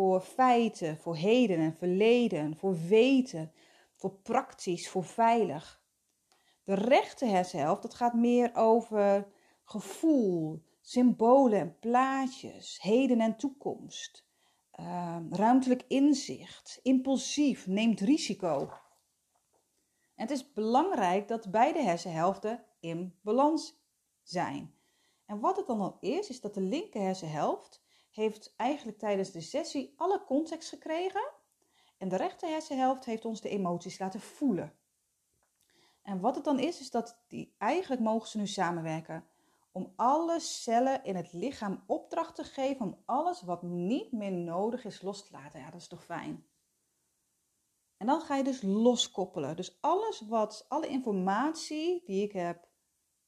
voor 0.00 0.20
feiten, 0.20 0.96
voor 0.96 1.16
heden 1.16 1.58
en 1.58 1.74
verleden, 1.74 2.56
voor 2.56 2.76
weten, 2.88 3.52
voor 3.94 4.12
praktisch, 4.12 4.88
voor 4.88 5.04
veilig. 5.04 5.82
De 6.64 6.74
rechter 6.74 7.28
hersenhelft, 7.28 7.82
dat 7.82 7.94
gaat 7.94 8.14
meer 8.14 8.54
over 8.54 9.28
gevoel, 9.64 10.62
symbolen 10.80 11.60
en 11.60 11.78
plaatjes, 11.78 12.78
heden 12.82 13.20
en 13.20 13.36
toekomst. 13.36 14.26
Uh, 14.80 15.16
ruimtelijk 15.30 15.84
inzicht, 15.88 16.80
impulsief, 16.82 17.66
neemt 17.66 18.00
risico. 18.00 18.58
En 20.14 20.26
het 20.26 20.30
is 20.30 20.52
belangrijk 20.52 21.28
dat 21.28 21.50
beide 21.50 21.82
hersenhelften 21.82 22.64
in 22.78 23.18
balans 23.22 23.82
zijn. 24.22 24.74
En 25.26 25.40
wat 25.40 25.56
het 25.56 25.66
dan 25.66 25.80
al 25.80 25.96
is, 26.00 26.28
is 26.28 26.40
dat 26.40 26.54
de 26.54 26.60
linker 26.60 27.00
hersenhelft 27.00 27.82
heeft 28.20 28.54
eigenlijk 28.56 28.98
tijdens 28.98 29.30
de 29.30 29.40
sessie 29.40 29.94
alle 29.96 30.24
context 30.24 30.68
gekregen. 30.68 31.32
En 31.98 32.08
de 32.08 32.16
rechter 32.16 32.48
hersenhelft 32.48 33.04
heeft 33.04 33.24
ons 33.24 33.40
de 33.40 33.48
emoties 33.48 33.98
laten 33.98 34.20
voelen. 34.20 34.74
En 36.02 36.20
wat 36.20 36.34
het 36.34 36.44
dan 36.44 36.58
is, 36.58 36.80
is 36.80 36.90
dat 36.90 37.24
die, 37.28 37.54
eigenlijk 37.58 38.00
mogen 38.02 38.28
ze 38.28 38.38
nu 38.38 38.46
samenwerken. 38.46 39.24
Om 39.72 39.92
alle 39.96 40.40
cellen 40.40 41.04
in 41.04 41.16
het 41.16 41.32
lichaam 41.32 41.84
opdracht 41.86 42.34
te 42.34 42.44
geven 42.44 42.86
om 42.86 43.02
alles 43.04 43.42
wat 43.42 43.62
niet 43.62 44.12
meer 44.12 44.32
nodig 44.32 44.84
is 44.84 45.02
los 45.02 45.26
te 45.26 45.32
laten. 45.32 45.60
Ja, 45.60 45.70
dat 45.70 45.80
is 45.80 45.88
toch 45.88 46.04
fijn. 46.04 46.46
En 47.96 48.06
dan 48.06 48.20
ga 48.20 48.36
je 48.36 48.44
dus 48.44 48.62
loskoppelen. 48.62 49.56
Dus 49.56 49.78
alles 49.80 50.20
wat, 50.20 50.64
alle 50.68 50.86
informatie 50.86 52.02
die 52.04 52.22
ik 52.22 52.32
heb 52.32 52.68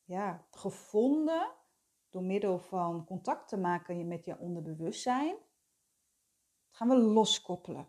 ja, 0.05 0.47
gevonden 0.51 1.51
door 2.13 2.23
middel 2.23 2.59
van 2.59 3.05
contact 3.05 3.49
te 3.49 3.57
maken 3.57 4.09
met 4.09 4.25
je 4.25 4.39
onderbewustzijn, 4.39 5.37
gaan 6.71 6.89
we 6.89 6.97
loskoppelen. 6.97 7.89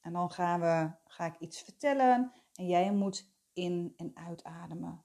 En 0.00 0.12
dan 0.12 0.30
gaan 0.30 0.60
we, 0.60 0.90
ga 1.04 1.26
ik 1.26 1.38
iets 1.38 1.62
vertellen 1.62 2.32
en 2.54 2.66
jij 2.66 2.92
moet 2.92 3.34
in- 3.52 3.94
en 3.96 4.10
uitademen. 4.14 5.04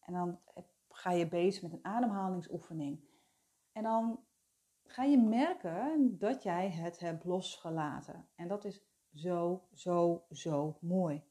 En 0.00 0.12
dan 0.12 0.40
ga 0.88 1.10
je 1.12 1.28
bezig 1.28 1.62
met 1.62 1.72
een 1.72 1.84
ademhalingsoefening. 1.84 3.04
En 3.72 3.82
dan 3.82 4.24
ga 4.84 5.02
je 5.02 5.18
merken 5.18 6.18
dat 6.18 6.42
jij 6.42 6.70
het 6.70 6.98
hebt 6.98 7.24
losgelaten. 7.24 8.28
En 8.34 8.48
dat 8.48 8.64
is 8.64 8.82
zo, 9.14 9.68
zo, 9.72 10.24
zo 10.30 10.78
mooi. 10.80 11.24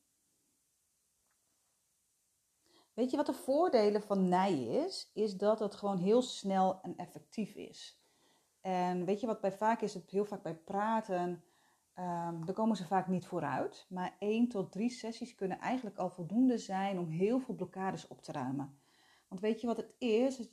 Weet 2.93 3.11
je 3.11 3.17
wat 3.17 3.25
de 3.25 3.33
voordelen 3.33 4.01
van 4.01 4.27
naaien 4.27 4.85
is? 4.85 5.11
Is 5.13 5.37
dat 5.37 5.59
het 5.59 5.75
gewoon 5.75 5.97
heel 5.97 6.21
snel 6.21 6.81
en 6.81 6.97
effectief 6.97 7.55
is. 7.55 8.01
En 8.61 9.05
weet 9.05 9.19
je 9.19 9.27
wat 9.27 9.41
bij 9.41 9.51
vaak 9.51 9.81
is? 9.81 9.93
Het 9.93 10.09
heel 10.09 10.25
vaak 10.25 10.43
bij 10.43 10.55
praten, 10.55 11.43
um, 11.99 12.53
komen 12.53 12.75
ze 12.75 12.87
vaak 12.87 13.07
niet 13.07 13.25
vooruit. 13.25 13.85
Maar 13.89 14.15
één 14.19 14.47
tot 14.47 14.71
drie 14.71 14.89
sessies 14.89 15.35
kunnen 15.35 15.59
eigenlijk 15.59 15.97
al 15.97 16.09
voldoende 16.09 16.57
zijn 16.57 16.99
om 16.99 17.07
heel 17.07 17.39
veel 17.39 17.55
blokkades 17.55 18.07
op 18.07 18.21
te 18.21 18.31
ruimen. 18.31 18.79
Want 19.27 19.41
weet 19.41 19.61
je 19.61 19.67
wat 19.67 19.77
het 19.77 19.93
is? 19.97 20.49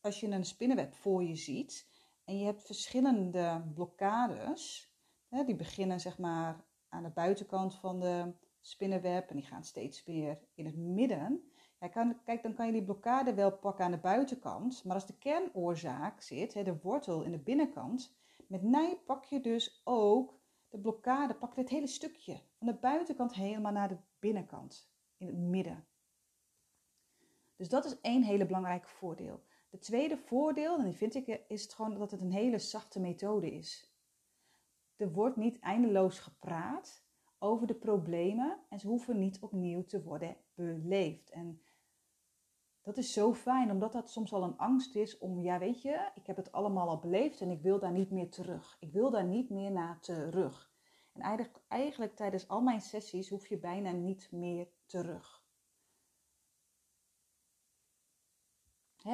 Als 0.00 0.20
je 0.20 0.26
een 0.26 0.44
spinnenweb 0.44 0.94
voor 0.94 1.24
je 1.24 1.36
ziet 1.36 1.88
en 2.24 2.38
je 2.38 2.44
hebt 2.44 2.62
verschillende 2.62 3.70
blokkades, 3.74 4.92
die 5.28 5.56
beginnen 5.56 6.00
zeg 6.00 6.18
maar 6.18 6.64
aan 6.88 7.02
de 7.02 7.10
buitenkant 7.10 7.74
van 7.74 8.00
de 8.00 8.34
spinnenweb 8.60 9.30
en 9.30 9.36
die 9.36 9.46
gaan 9.46 9.64
steeds 9.64 10.04
meer 10.04 10.38
in 10.54 10.66
het 10.66 10.76
midden. 10.76 11.47
Kijk, 11.78 12.42
dan 12.42 12.54
kan 12.54 12.66
je 12.66 12.72
die 12.72 12.84
blokkade 12.84 13.34
wel 13.34 13.52
pakken 13.52 13.84
aan 13.84 13.90
de 13.90 13.98
buitenkant, 13.98 14.84
maar 14.84 14.94
als 14.94 15.06
de 15.06 15.18
kernoorzaak 15.18 16.20
zit, 16.20 16.52
de 16.52 16.78
wortel 16.82 17.22
in 17.22 17.30
de 17.30 17.38
binnenkant, 17.38 18.16
met 18.46 18.62
nij 18.62 19.00
pak 19.06 19.24
je 19.24 19.40
dus 19.40 19.80
ook 19.84 20.40
de 20.68 20.78
blokkade, 20.78 21.34
pak 21.34 21.54
je 21.54 21.60
het 21.60 21.70
hele 21.70 21.86
stukje 21.86 22.40
van 22.58 22.66
de 22.66 22.74
buitenkant 22.74 23.34
helemaal 23.34 23.72
naar 23.72 23.88
de 23.88 23.98
binnenkant, 24.18 24.90
in 25.16 25.26
het 25.26 25.36
midden. 25.36 25.86
Dus 27.56 27.68
dat 27.68 27.84
is 27.84 28.00
één 28.00 28.22
hele 28.22 28.46
belangrijke 28.46 28.88
voordeel. 28.88 29.42
De 29.70 29.78
tweede 29.78 30.16
voordeel, 30.16 30.78
en 30.78 30.84
die 30.84 30.96
vind 30.96 31.14
ik, 31.14 31.44
is 31.48 31.62
het 31.62 31.74
gewoon 31.74 31.98
dat 31.98 32.10
het 32.10 32.20
een 32.20 32.32
hele 32.32 32.58
zachte 32.58 33.00
methode 33.00 33.50
is. 33.52 33.92
Er 34.96 35.12
wordt 35.12 35.36
niet 35.36 35.58
eindeloos 35.58 36.18
gepraat 36.18 37.06
over 37.38 37.66
de 37.66 37.74
problemen 37.74 38.58
en 38.68 38.80
ze 38.80 38.86
hoeven 38.86 39.18
niet 39.18 39.40
opnieuw 39.40 39.84
te 39.84 40.02
worden 40.02 40.36
beleefd. 40.54 41.30
En 41.30 41.62
dat 42.88 42.96
is 42.96 43.12
zo 43.12 43.34
fijn, 43.34 43.70
omdat 43.70 43.92
dat 43.92 44.10
soms 44.10 44.32
al 44.32 44.42
een 44.42 44.56
angst 44.56 44.94
is 44.94 45.18
om, 45.18 45.40
ja 45.40 45.58
weet 45.58 45.82
je, 45.82 46.10
ik 46.14 46.26
heb 46.26 46.36
het 46.36 46.52
allemaal 46.52 46.88
al 46.88 46.98
beleefd 46.98 47.40
en 47.40 47.50
ik 47.50 47.62
wil 47.62 47.78
daar 47.78 47.92
niet 47.92 48.10
meer 48.10 48.30
terug. 48.30 48.76
Ik 48.80 48.92
wil 48.92 49.10
daar 49.10 49.24
niet 49.24 49.50
meer 49.50 49.70
naar 49.70 50.00
terug. 50.00 50.72
En 51.12 51.20
eigenlijk, 51.20 51.64
eigenlijk 51.68 52.16
tijdens 52.16 52.48
al 52.48 52.60
mijn 52.60 52.80
sessies 52.80 53.28
hoef 53.28 53.46
je 53.46 53.58
bijna 53.58 53.90
niet 53.90 54.28
meer 54.32 54.68
terug. 54.86 55.46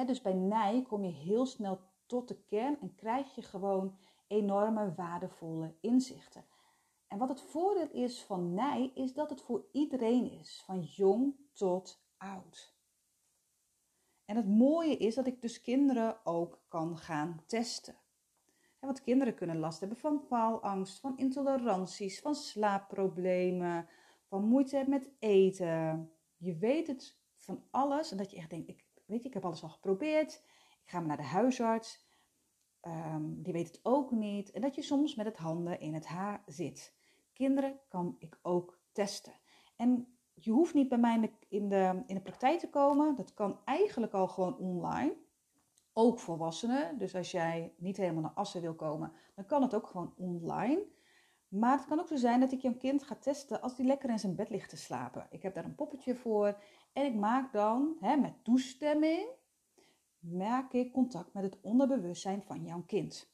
dus 0.05 0.21
bij 0.21 0.33
Nij 0.33 0.81
kom 0.87 1.03
je 1.03 1.11
heel 1.11 1.45
snel 1.45 1.79
tot 2.05 2.27
de 2.27 2.43
kern 2.43 2.79
en 2.81 2.95
krijg 2.95 3.35
je 3.35 3.41
gewoon 3.41 3.97
enorme 4.27 4.93
waardevolle 4.93 5.75
inzichten. 5.81 6.45
En 7.07 7.17
wat 7.17 7.29
het 7.29 7.41
voordeel 7.41 7.89
is 7.91 8.23
van 8.23 8.53
Nij, 8.53 8.91
is 8.93 9.13
dat 9.13 9.29
het 9.29 9.41
voor 9.41 9.65
iedereen 9.71 10.31
is, 10.31 10.63
van 10.65 10.81
jong 10.81 11.35
tot 11.53 12.05
oud. 12.17 12.74
En 14.25 14.35
het 14.35 14.47
mooie 14.47 14.97
is 14.97 15.15
dat 15.15 15.27
ik 15.27 15.41
dus 15.41 15.61
kinderen 15.61 16.25
ook 16.25 16.61
kan 16.67 16.97
gaan 16.97 17.43
testen. 17.45 17.95
Want 18.79 19.01
kinderen 19.01 19.35
kunnen 19.35 19.57
last 19.59 19.79
hebben 19.79 19.97
van 19.97 20.21
faalangst, 20.27 20.99
van 20.99 21.17
intoleranties, 21.17 22.19
van 22.19 22.35
slaapproblemen, 22.35 23.87
van 24.27 24.45
moeite 24.45 24.85
met 24.87 25.09
eten. 25.19 26.11
Je 26.37 26.57
weet 26.57 26.87
het 26.87 27.17
van 27.37 27.63
alles 27.71 28.11
en 28.11 28.17
dat 28.17 28.31
je 28.31 28.37
echt 28.37 28.49
denkt, 28.49 28.69
ik, 28.69 28.85
weet 29.05 29.25
ik 29.25 29.33
heb 29.33 29.45
alles 29.45 29.63
al 29.63 29.69
geprobeerd. 29.69 30.43
Ik 30.83 30.89
ga 30.89 30.97
maar 30.97 31.07
naar 31.07 31.17
de 31.17 31.23
huisarts. 31.23 32.03
Um, 32.81 33.41
die 33.43 33.53
weet 33.53 33.67
het 33.67 33.79
ook 33.83 34.11
niet. 34.11 34.51
En 34.51 34.61
dat 34.61 34.75
je 34.75 34.81
soms 34.81 35.15
met 35.15 35.25
het 35.25 35.37
handen 35.37 35.79
in 35.79 35.93
het 35.93 36.05
haar 36.05 36.43
zit. 36.45 36.93
Kinderen 37.33 37.79
kan 37.87 38.15
ik 38.19 38.39
ook 38.41 38.79
testen. 38.91 39.33
En 39.75 40.14
je 40.35 40.51
hoeft 40.51 40.73
niet 40.73 40.89
bij 40.89 40.97
mij 40.97 41.31
in 41.47 41.69
de, 41.69 42.03
in 42.05 42.15
de, 42.15 42.21
praktijk 42.21 42.59
te 42.59 42.69
komen. 42.69 43.15
Dat 43.15 43.33
kan 43.33 43.59
eigenlijk 43.65 44.13
al 44.13 44.27
gewoon 44.27 44.57
online. 44.57 45.15
Ook 45.93 46.19
volwassenen. 46.19 46.97
Dus 46.97 47.15
als 47.15 47.31
jij 47.31 47.73
niet 47.77 47.97
helemaal 47.97 48.21
naar 48.21 48.31
Assen 48.31 48.61
wil 48.61 48.75
komen, 48.75 49.11
dan 49.35 49.45
kan 49.45 49.61
het 49.61 49.73
ook 49.73 49.87
gewoon 49.87 50.13
online. 50.17 50.85
Maar 51.47 51.77
het 51.77 51.85
kan 51.85 51.99
ook 51.99 52.07
zo 52.07 52.15
zijn 52.15 52.39
dat 52.39 52.51
ik 52.51 52.61
jouw 52.61 52.77
kind 52.77 53.03
ga 53.03 53.15
testen 53.15 53.61
als 53.61 53.75
die 53.75 53.85
lekker 53.85 54.09
in 54.09 54.19
zijn 54.19 54.35
bed 54.35 54.49
ligt 54.49 54.69
te 54.69 54.77
slapen. 54.77 55.27
Ik 55.29 55.41
heb 55.41 55.53
daar 55.53 55.65
een 55.65 55.75
poppetje 55.75 56.15
voor. 56.15 56.57
En 56.93 57.05
ik 57.05 57.15
maak 57.15 57.51
dan 57.53 57.97
hè, 57.99 58.15
met 58.15 58.43
toestemming 58.43 59.27
merk 60.19 60.73
ik 60.73 60.91
contact 60.91 61.33
met 61.33 61.43
het 61.43 61.61
onderbewustzijn 61.61 62.43
van 62.43 62.63
jouw 62.63 62.83
kind. 62.85 63.33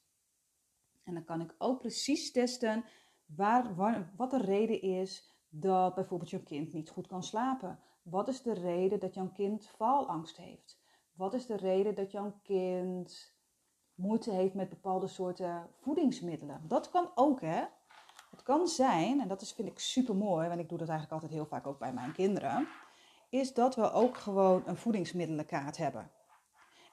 En 1.04 1.14
dan 1.14 1.24
kan 1.24 1.40
ik 1.40 1.54
ook 1.58 1.78
precies 1.78 2.32
testen 2.32 2.84
waar, 3.26 4.12
wat 4.16 4.30
de 4.30 4.40
reden 4.40 4.82
is 4.82 5.31
dat 5.54 5.94
bijvoorbeeld 5.94 6.30
jouw 6.30 6.42
kind 6.42 6.72
niet 6.72 6.90
goed 6.90 7.06
kan 7.06 7.22
slapen. 7.22 7.78
Wat 8.02 8.28
is 8.28 8.42
de 8.42 8.52
reden 8.52 9.00
dat 9.00 9.14
jouw 9.14 9.30
kind 9.34 9.66
faalangst 9.66 10.36
heeft? 10.36 10.80
Wat 11.12 11.34
is 11.34 11.46
de 11.46 11.56
reden 11.56 11.94
dat 11.94 12.10
jouw 12.10 12.40
kind 12.42 13.34
moeite 13.94 14.30
heeft 14.30 14.54
met 14.54 14.68
bepaalde 14.68 15.06
soorten 15.06 15.68
voedingsmiddelen? 15.80 16.60
Dat 16.68 16.90
kan 16.90 17.10
ook, 17.14 17.40
hè? 17.40 17.64
Het 18.30 18.42
kan 18.42 18.68
zijn, 18.68 19.20
en 19.20 19.28
dat 19.28 19.40
is, 19.40 19.52
vind 19.52 19.68
ik 19.68 19.78
super 19.78 20.16
mooi, 20.16 20.48
want 20.48 20.60
ik 20.60 20.68
doe 20.68 20.78
dat 20.78 20.88
eigenlijk 20.88 21.22
altijd 21.22 21.40
heel 21.40 21.48
vaak 21.48 21.66
ook 21.66 21.78
bij 21.78 21.92
mijn 21.92 22.12
kinderen, 22.12 22.68
is 23.28 23.54
dat 23.54 23.74
we 23.74 23.92
ook 23.92 24.16
gewoon 24.16 24.62
een 24.66 24.76
voedingsmiddelenkaart 24.76 25.76
hebben. 25.76 26.10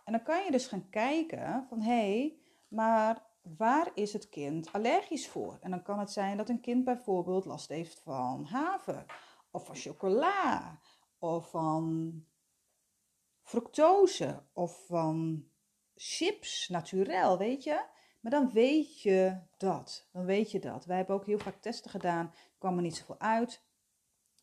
En 0.05 0.11
dan 0.11 0.23
kan 0.23 0.43
je 0.43 0.51
dus 0.51 0.67
gaan 0.67 0.89
kijken 0.89 1.65
van 1.69 1.81
hé, 1.81 1.91
hey, 1.91 2.39
maar 2.67 3.28
waar 3.57 3.91
is 3.93 4.13
het 4.13 4.29
kind 4.29 4.73
allergisch 4.73 5.27
voor? 5.27 5.57
En 5.61 5.71
dan 5.71 5.81
kan 5.81 5.99
het 5.99 6.11
zijn 6.11 6.37
dat 6.37 6.49
een 6.49 6.61
kind 6.61 6.83
bijvoorbeeld 6.83 7.45
last 7.45 7.69
heeft 7.69 7.99
van 7.99 8.45
haver, 8.45 9.05
of 9.51 9.65
van 9.65 9.75
chocola, 9.75 10.79
of 11.19 11.49
van 11.49 12.13
fructose, 13.41 14.43
of 14.53 14.85
van 14.85 15.47
chips, 15.95 16.67
naturel, 16.67 17.37
weet 17.37 17.63
je? 17.63 17.85
Maar 18.19 18.31
dan 18.31 18.51
weet 18.51 19.01
je 19.01 19.39
dat. 19.57 20.07
Dan 20.11 20.25
weet 20.25 20.51
je 20.51 20.59
dat. 20.59 20.85
Wij 20.85 20.97
hebben 20.97 21.15
ook 21.15 21.25
heel 21.25 21.39
vaak 21.39 21.61
testen 21.61 21.91
gedaan, 21.91 22.33
kwam 22.57 22.75
er 22.75 22.81
niet 22.81 22.95
zoveel 22.95 23.19
uit. 23.19 23.63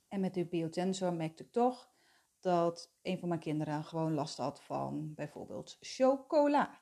En 0.08 0.20
met 0.20 0.34
de 0.34 0.46
biotensor 0.46 1.12
merkte 1.12 1.42
ik 1.42 1.52
toch 1.52 1.90
dat 2.40 2.92
een 3.02 3.18
van 3.18 3.28
mijn 3.28 3.40
kinderen 3.40 3.84
gewoon 3.84 4.14
last 4.14 4.36
had 4.36 4.62
van 4.62 5.14
bijvoorbeeld 5.14 5.76
chocola. 5.80 6.80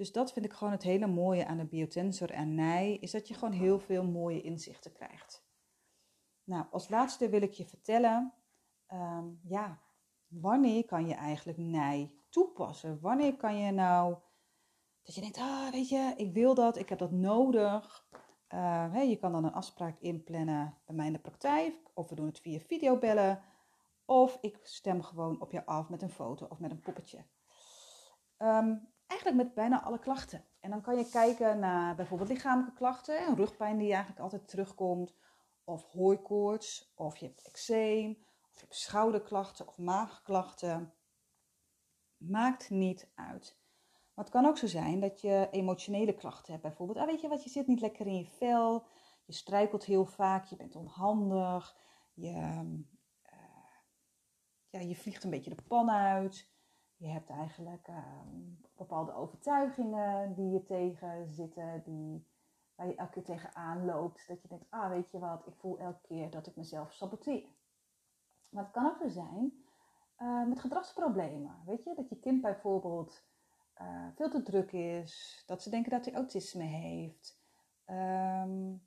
Dus 0.00 0.12
dat 0.12 0.32
vind 0.32 0.44
ik 0.44 0.52
gewoon 0.52 0.72
het 0.72 0.82
hele 0.82 1.06
mooie 1.06 1.46
aan 1.46 1.56
de 1.56 1.64
biotensor 1.64 2.30
en 2.30 2.54
nij, 2.54 2.96
is 3.00 3.10
dat 3.10 3.28
je 3.28 3.34
gewoon 3.34 3.54
heel 3.54 3.78
veel 3.78 4.04
mooie 4.04 4.40
inzichten 4.40 4.92
krijgt. 4.92 5.44
Nou, 6.44 6.66
als 6.70 6.88
laatste 6.88 7.28
wil 7.28 7.42
ik 7.42 7.52
je 7.52 7.64
vertellen, 7.66 8.32
ehm, 8.86 9.24
ja, 9.42 9.80
wanneer 10.26 10.84
kan 10.84 11.06
je 11.06 11.14
eigenlijk 11.14 11.58
nij 11.58 12.14
toepassen? 12.28 13.00
Wanneer 13.00 13.36
kan 13.36 13.56
je 13.56 13.72
nou, 13.72 14.16
dat 15.02 15.14
je 15.14 15.20
denkt, 15.20 15.38
ah, 15.38 15.70
weet 15.70 15.88
je, 15.88 16.14
ik 16.16 16.32
wil 16.32 16.54
dat, 16.54 16.76
ik 16.76 16.88
heb 16.88 16.98
dat 16.98 17.12
nodig. 17.12 18.06
Uh, 18.54 19.08
je 19.08 19.16
kan 19.16 19.32
dan 19.32 19.44
een 19.44 19.52
afspraak 19.52 19.98
inplannen 19.98 20.78
bij 20.86 20.94
mij 20.94 21.06
in 21.06 21.12
de 21.12 21.18
praktijk, 21.18 21.90
of 21.94 22.08
we 22.08 22.14
doen 22.14 22.26
het 22.26 22.40
via 22.40 22.58
videobellen. 22.58 23.42
Of 24.04 24.38
ik 24.40 24.58
stem 24.62 25.02
gewoon 25.02 25.40
op 25.40 25.52
je 25.52 25.66
af 25.66 25.88
met 25.88 26.02
een 26.02 26.10
foto 26.10 26.46
of 26.46 26.58
met 26.58 26.70
een 26.70 26.80
poppetje. 26.80 27.24
Ehm, 28.36 28.76
eigenlijk 29.10 29.42
met 29.42 29.54
bijna 29.54 29.82
alle 29.82 29.98
klachten. 29.98 30.44
En 30.60 30.70
dan 30.70 30.80
kan 30.80 30.96
je 30.96 31.08
kijken 31.08 31.58
naar 31.58 31.94
bijvoorbeeld 31.94 32.28
lichamelijke 32.28 32.76
klachten, 32.76 33.26
een 33.26 33.36
rugpijn 33.36 33.78
die 33.78 33.92
eigenlijk 33.92 34.20
altijd 34.20 34.48
terugkomt, 34.48 35.14
of 35.64 35.92
hooikoorts, 35.92 36.92
of 36.94 37.16
je 37.16 37.26
hebt 37.26 37.42
eczeem, 37.42 38.18
of 38.52 38.60
je 38.60 38.66
schouderklachten 38.68 39.68
of 39.68 39.78
maagklachten. 39.78 40.94
Maakt 42.16 42.70
niet 42.70 43.10
uit. 43.14 43.58
Maar 44.14 44.24
het 44.24 44.34
kan 44.34 44.46
ook 44.46 44.58
zo 44.58 44.66
zijn 44.66 45.00
dat 45.00 45.20
je 45.20 45.48
emotionele 45.50 46.14
klachten 46.14 46.52
hebt. 46.52 46.64
Bijvoorbeeld, 46.64 46.98
ah, 46.98 47.06
weet 47.06 47.20
je 47.20 47.28
wat, 47.28 47.44
je 47.44 47.50
zit 47.50 47.66
niet 47.66 47.80
lekker 47.80 48.06
in 48.06 48.16
je 48.16 48.26
vel, 48.26 48.86
je 49.24 49.32
struikelt 49.32 49.84
heel 49.84 50.04
vaak, 50.04 50.44
je 50.44 50.56
bent 50.56 50.76
onhandig, 50.76 51.76
je 52.14 52.64
ja, 54.70 54.80
je 54.80 54.96
vliegt 54.96 55.24
een 55.24 55.30
beetje 55.30 55.54
de 55.54 55.62
pan 55.68 55.90
uit. 55.90 56.48
Je 57.00 57.08
hebt 57.08 57.30
eigenlijk 57.30 57.88
ehm, 57.88 58.38
bepaalde 58.76 59.12
overtuigingen 59.12 60.34
die 60.34 60.50
je 60.50 60.64
tegen 60.64 61.28
zitten, 61.28 61.82
die, 61.84 62.26
waar 62.74 62.86
je 62.86 62.94
elke 62.94 63.12
keer 63.12 63.24
tegenaan 63.24 63.84
loopt. 63.84 64.28
Dat 64.28 64.42
je 64.42 64.48
denkt, 64.48 64.66
ah 64.70 64.88
weet 64.88 65.10
je 65.10 65.18
wat, 65.18 65.46
ik 65.46 65.54
voel 65.54 65.78
elke 65.78 66.00
keer 66.02 66.30
dat 66.30 66.46
ik 66.46 66.56
mezelf 66.56 66.92
saboteer. 66.92 67.48
Maar 68.48 68.62
het 68.62 68.72
kan 68.72 68.86
ook 68.86 69.10
zijn 69.10 69.64
uh, 70.18 70.46
met 70.46 70.60
gedragsproblemen. 70.60 71.62
Weet 71.66 71.84
je, 71.84 71.94
dat 71.94 72.08
je 72.08 72.18
kind 72.18 72.40
bijvoorbeeld 72.40 73.24
uh, 73.80 74.08
veel 74.14 74.30
te 74.30 74.42
druk 74.42 74.72
is, 74.72 75.42
dat 75.46 75.62
ze 75.62 75.70
denken 75.70 75.90
dat 75.90 76.04
hij 76.04 76.14
autisme 76.14 76.64
heeft, 76.64 77.40
um, 77.86 78.86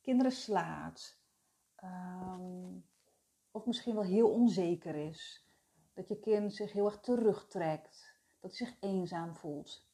kinderen 0.00 0.32
slaat. 0.32 1.20
Um, 1.84 2.84
of 3.50 3.66
misschien 3.66 3.94
wel 3.94 4.04
heel 4.04 4.30
onzeker 4.30 4.94
is. 4.94 5.45
Dat 5.96 6.08
je 6.08 6.18
kind 6.18 6.54
zich 6.54 6.72
heel 6.72 6.84
erg 6.84 7.00
terugtrekt. 7.00 8.14
Dat 8.40 8.58
hij 8.58 8.66
zich 8.66 8.76
eenzaam 8.80 9.34
voelt. 9.34 9.88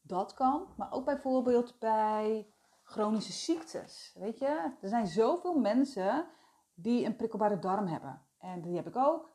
Dat 0.00 0.34
kan, 0.34 0.74
maar 0.76 0.92
ook 0.92 1.04
bijvoorbeeld 1.04 1.78
bij 1.78 2.52
chronische 2.82 3.32
ziektes. 3.32 4.16
Weet 4.18 4.38
je, 4.38 4.76
er 4.80 4.88
zijn 4.88 5.06
zoveel 5.06 5.58
mensen 5.58 6.26
die 6.74 7.04
een 7.04 7.16
prikkelbare 7.16 7.58
darm 7.58 7.86
hebben. 7.86 8.22
En 8.38 8.60
die 8.62 8.76
heb 8.76 8.86
ik 8.86 8.96
ook. 8.96 9.30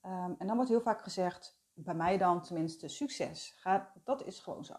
Ehm, 0.00 0.32
en 0.38 0.46
dan 0.46 0.54
wordt 0.56 0.70
heel 0.70 0.80
vaak 0.80 1.02
gezegd, 1.02 1.60
bij 1.72 1.94
mij 1.94 2.18
dan 2.18 2.42
tenminste, 2.42 2.88
succes. 2.88 3.54
Ga, 3.56 3.92
dat 4.04 4.24
is 4.26 4.38
gewoon 4.38 4.64
zo. 4.64 4.74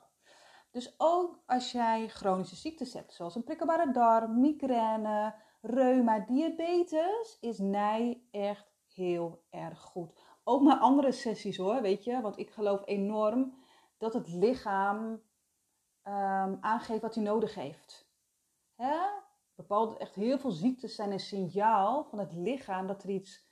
Dus 0.71 0.95
ook 0.97 1.43
als 1.45 1.71
jij 1.71 2.07
chronische 2.07 2.55
ziektes 2.55 2.93
hebt, 2.93 3.13
zoals 3.13 3.35
een 3.35 3.43
prikkelbare 3.43 3.91
darm, 3.91 4.39
migraine, 4.39 5.35
reuma, 5.61 6.19
diabetes, 6.19 7.37
is 7.41 7.57
nij 7.59 8.27
echt 8.31 8.70
heel 9.01 9.43
erg 9.49 9.79
goed. 9.79 10.19
Ook 10.43 10.61
naar 10.61 10.77
andere 10.77 11.11
sessies 11.11 11.57
hoor, 11.57 11.81
weet 11.81 12.03
je. 12.03 12.21
Want 12.21 12.37
ik 12.37 12.49
geloof 12.49 12.81
enorm 12.85 13.55
dat 13.97 14.13
het 14.13 14.27
lichaam 14.27 14.97
um, 16.03 16.57
aangeeft 16.61 17.01
wat 17.01 17.15
hij 17.15 17.23
nodig 17.23 17.55
heeft. 17.55 18.09
Hè? 18.75 18.97
Bepaalde, 19.55 19.97
echt 19.97 20.15
heel 20.15 20.39
veel 20.39 20.51
ziektes 20.51 20.95
zijn 20.95 21.11
een 21.11 21.19
signaal 21.19 22.03
van 22.03 22.19
het 22.19 22.33
lichaam 22.33 22.87
dat 22.87 23.03
er 23.03 23.09
iets 23.09 23.49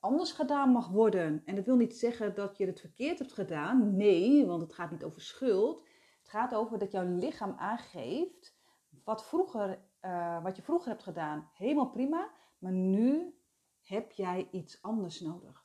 anders 0.00 0.32
gedaan 0.32 0.70
mag 0.70 0.88
worden. 0.88 1.42
En 1.44 1.54
dat 1.54 1.64
wil 1.64 1.76
niet 1.76 1.96
zeggen 1.96 2.34
dat 2.34 2.56
je 2.56 2.66
het 2.66 2.80
verkeerd 2.80 3.18
hebt 3.18 3.32
gedaan. 3.32 3.96
Nee, 3.96 4.46
want 4.46 4.62
het 4.62 4.74
gaat 4.74 4.90
niet 4.90 5.04
over 5.04 5.20
schuld. 5.20 5.86
Het 6.18 6.28
gaat 6.28 6.54
over 6.54 6.78
dat 6.78 6.92
jouw 6.92 7.06
lichaam 7.06 7.54
aangeeft 7.58 8.56
wat 9.04 9.26
vroeger 9.26 9.78
uh, 10.04 10.42
wat 10.42 10.56
je 10.56 10.62
vroeger 10.62 10.88
hebt 10.88 11.02
gedaan, 11.02 11.50
helemaal 11.54 11.90
prima. 11.90 12.30
Maar 12.58 12.72
nu 12.72 13.38
heb 13.84 14.12
jij 14.12 14.48
iets 14.50 14.82
anders 14.82 15.20
nodig. 15.20 15.64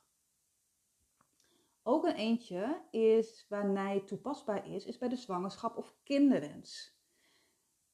Ook 1.82 2.04
een 2.04 2.14
eentje 2.14 2.82
is 2.90 3.46
waar 3.48 3.68
nij 3.68 4.00
toepasbaar 4.00 4.68
is, 4.68 4.84
is 4.84 4.98
bij 4.98 5.08
de 5.08 5.16
zwangerschap 5.16 5.76
of 5.76 5.94
kinderwens. 6.02 6.98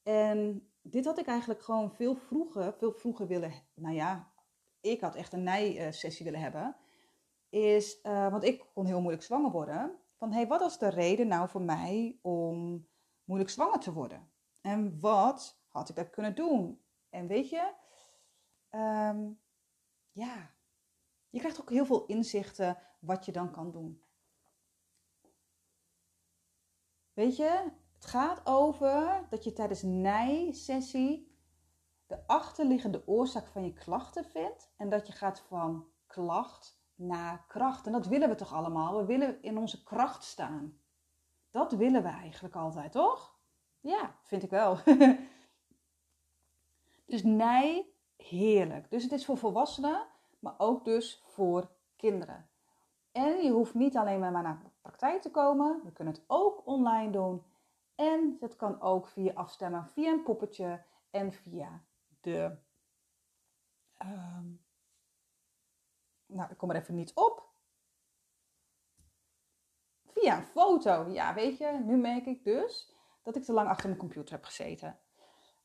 En 0.03 0.71
dit 0.83 1.05
had 1.05 1.19
ik 1.19 1.27
eigenlijk 1.27 1.63
gewoon 1.63 1.91
veel 1.91 2.17
vroeger, 2.17 2.75
veel 2.79 2.93
vroeger 2.93 3.27
willen, 3.27 3.53
nou 3.75 3.95
ja, 3.95 4.33
ik 4.81 5.01
had 5.01 5.15
echt 5.15 5.33
een 5.33 5.43
nij-sessie 5.43 6.25
willen 6.25 6.41
hebben. 6.41 6.77
Is, 7.49 8.01
uh, 8.03 8.31
want 8.31 8.45
ik 8.45 8.67
kon 8.75 8.87
heel 8.87 9.01
moeilijk 9.01 9.23
zwanger 9.23 9.51
worden. 9.51 9.99
Van, 10.17 10.31
hé, 10.31 10.37
hey, 10.37 10.47
wat 10.47 10.61
was 10.61 10.79
de 10.79 10.89
reden 10.89 11.29
nou 11.29 11.49
voor 11.49 11.63
mij 11.63 12.19
om 12.23 12.87
moeilijk 13.25 13.51
zwanger 13.51 13.79
te 13.79 13.93
worden? 13.93 14.31
En 14.61 15.01
wat 15.01 15.61
had 15.69 15.89
ik 15.89 15.97
dat 15.97 16.11
kunnen 16.11 16.35
doen? 16.35 16.81
En 17.11 17.27
weet 17.27 17.49
je, 17.49 17.73
ehm, 18.71 19.31
ja, 20.17 20.51
je 21.31 21.39
krijgt 21.39 21.61
ook 21.61 21.71
heel 21.71 21.87
veel 21.87 22.07
inzichten 22.07 22.79
wat 23.01 23.25
je 23.25 23.33
dan 23.33 23.51
kan 23.51 23.71
doen. 23.71 24.03
Weet 27.13 27.37
je, 27.37 27.71
het 27.95 28.07
gaat 28.07 28.47
over 28.47 29.27
dat 29.31 29.45
je 29.45 29.53
tijdens 29.53 29.83
nijsessie 29.83 31.35
de 32.07 32.27
achterliggende 32.27 33.07
oorzaak 33.07 33.47
van 33.47 33.65
je 33.65 33.73
klachten 33.73 34.25
vindt. 34.25 34.73
En 34.77 34.89
dat 34.89 35.07
je 35.07 35.13
gaat 35.13 35.41
van 35.41 35.89
klacht 36.07 36.81
naar 36.95 37.45
kracht. 37.47 37.87
En 37.87 37.93
dat 37.93 38.07
willen 38.07 38.29
we 38.29 38.35
toch 38.35 38.53
allemaal? 38.53 38.97
We 38.97 39.05
willen 39.05 39.43
in 39.43 39.59
onze 39.59 39.83
kracht 39.83 40.25
staan. 40.25 40.81
Dat 41.51 41.73
willen 41.73 42.03
we 42.03 42.09
eigenlijk 42.09 42.57
altijd, 42.57 42.93
toch? 42.93 43.39
Ja, 43.81 44.19
vind 44.23 44.43
ik 44.43 44.51
wel. 44.51 44.79
dus 47.07 47.23
nij, 47.23 47.96
heerlijk. 48.29 48.91
Dus 48.91 49.03
het 49.03 49.13
is 49.13 49.25
voor 49.25 49.37
volwassenen, 49.37 50.07
maar 50.39 50.55
ook 50.59 50.85
dus 50.85 51.23
voor 51.25 51.71
kinderen. 51.97 52.49
En 53.13 53.45
je 53.45 53.51
hoeft 53.51 53.75
niet 53.75 53.97
alleen 53.97 54.21
maar 54.21 54.31
naar 54.31 54.61
de 54.63 54.71
praktijk 54.81 55.23
te 55.23 55.31
komen. 55.31 55.81
We 55.85 55.93
kunnen 55.93 56.15
het 56.15 56.25
ook 56.27 56.67
online 56.67 57.11
doen. 57.11 57.43
En 57.95 58.37
het 58.41 58.57
kan 58.57 58.81
ook 58.81 59.09
via 59.09 59.33
afstemmen, 59.33 59.89
via 59.93 60.13
een 60.13 60.23
poppetje 60.23 60.83
en 61.11 61.33
via 61.33 61.83
de. 62.21 62.57
Ehm, 63.97 64.47
nou, 66.27 66.51
ik 66.51 66.57
kom 66.57 66.71
er 66.71 66.77
even 66.77 66.95
niet 66.95 67.15
op. 67.15 67.49
Via 70.05 70.37
een 70.37 70.47
foto. 70.47 71.09
Ja, 71.09 71.35
weet 71.35 71.59
je, 71.59 71.81
nu 71.85 71.97
merk 71.97 72.27
ik 72.27 72.45
dus 72.45 72.93
dat 73.23 73.37
ik 73.37 73.45
te 73.45 73.53
lang 73.53 73.69
achter 73.69 73.89
mijn 73.89 74.01
computer 74.01 74.35
heb 74.35 74.45
gezeten. 74.45 74.99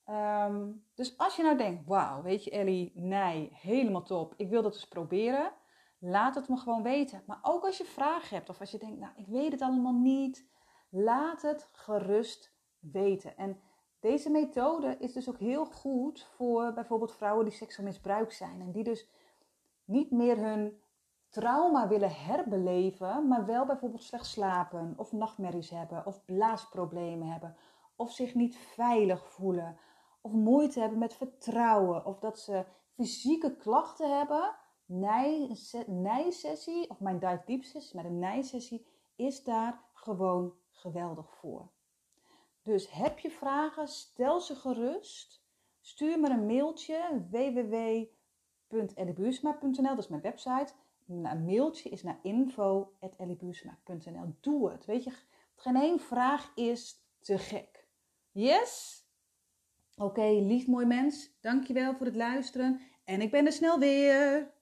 Ehm, 0.06 0.72
dus 0.96 1.18
als 1.18 1.36
je 1.36 1.44
nou 1.44 1.58
denkt, 1.58 1.88
wauw, 1.88 2.22
weet 2.22 2.44
je 2.44 2.52
Ellie, 2.52 2.92
nee, 2.96 3.50
helemaal 3.54 4.04
top. 4.04 4.34
Ik 4.38 4.50
wil 4.50 4.62
dat 4.62 4.74
eens 4.74 4.88
proberen. 4.88 5.54
Laat 6.00 6.36
het 6.36 6.50
me 6.50 6.58
gewoon 6.58 6.84
weten. 6.84 7.24
Maar 7.26 7.40
ook 7.42 7.66
als 7.66 7.78
je 7.78 7.84
vragen 7.84 8.38
hebt 8.38 8.50
of 8.50 8.60
als 8.60 8.72
je 8.72 8.78
denkt, 8.78 9.00
nou, 9.00 9.12
ik 9.16 9.28
weet 9.28 9.52
het 9.52 9.62
allemaal 9.62 9.94
niet. 9.94 10.50
Laat 10.90 11.42
het 11.42 11.70
gerust 11.72 12.56
weten. 12.80 13.38
En 13.38 13.60
deze 14.00 14.30
methode 14.30 14.96
is 15.00 15.14
dus 15.14 15.30
ook 15.30 15.40
heel 15.40 15.66
goed 15.66 16.24
voor 16.36 16.74
bijvoorbeeld 16.74 17.16
vrouwen 17.16 17.46
die 17.46 17.54
seksueel 17.54 17.88
misbruikt 17.88 18.34
zijn. 18.34 18.62
En 18.62 18.72
die 18.72 18.84
dus 18.84 19.10
niet 19.86 20.12
meer 20.12 20.38
hun 20.38 20.82
trauma 21.30 21.88
willen 21.88 22.12
herbeleven, 22.12 23.28
maar 23.28 23.46
wel 23.46 23.66
bijvoorbeeld 23.66 24.04
slecht 24.04 24.26
slapen 24.26 24.94
of 24.98 25.12
nachtmerries 25.12 25.70
hebben 25.70 26.06
of 26.06 26.26
blaasproblemen 26.26 27.28
hebben 27.28 27.56
of 27.96 28.12
zich 28.12 28.36
niet 28.36 28.58
veilig 28.58 29.32
voelen 29.32 29.78
of 30.22 30.32
moeite 30.32 30.80
hebben 30.80 31.00
met 31.00 31.14
vertrouwen 31.14 32.06
of 32.06 32.20
dat 32.20 32.40
ze 32.40 32.66
fysieke 32.94 33.56
klachten 33.56 34.18
hebben. 34.18 34.56
Nijsessie 35.88 36.90
of 36.90 37.00
mijn 37.00 37.20
dive 37.20 37.42
deep 37.46 37.64
sessie 37.64 37.96
met 37.96 38.06
een 38.06 38.20
nijsessie 38.20 38.86
is 39.16 39.44
daar 39.44 39.82
gewoon 39.94 40.54
geweldig 40.70 41.30
voor. 41.30 41.70
Dus 42.62 42.92
heb 42.92 43.20
je 43.20 43.32
vragen, 43.32 43.88
stel 43.88 44.40
ze 44.40 44.56
gerust. 44.56 45.44
Stuur 45.82 46.20
me 46.20 46.30
een 46.30 46.46
mailtje 46.46 47.26
www.ellibuursma.nl, 47.30 49.82
dat 49.82 49.98
is 49.98 50.08
mijn 50.08 50.22
website. 50.22 50.74
Een 51.08 51.46
mailtje 51.46 51.90
is 51.90 52.04
naar 52.04 52.20
info.ellibuursma.nl. 52.22 54.36
Doe 54.40 54.72
het. 54.72 54.86
Weet 54.86 55.04
je, 55.04 55.14
geen 55.56 55.76
één 55.76 56.00
vraag 56.00 56.52
is 56.56 57.06
te 57.20 57.38
gek. 57.38 57.88
Yes? 58.32 59.01
Oké, 59.96 60.22
lief 60.22 60.68
mooi 60.68 60.86
mens. 60.86 61.38
Dankjewel 61.42 61.96
voor 61.96 62.06
het 62.06 62.16
luisteren. 62.16 62.82
En 63.04 63.22
ik 63.22 63.32
ben 63.32 63.46
er 63.46 63.52
snel 63.52 63.80
weer. 63.80 64.54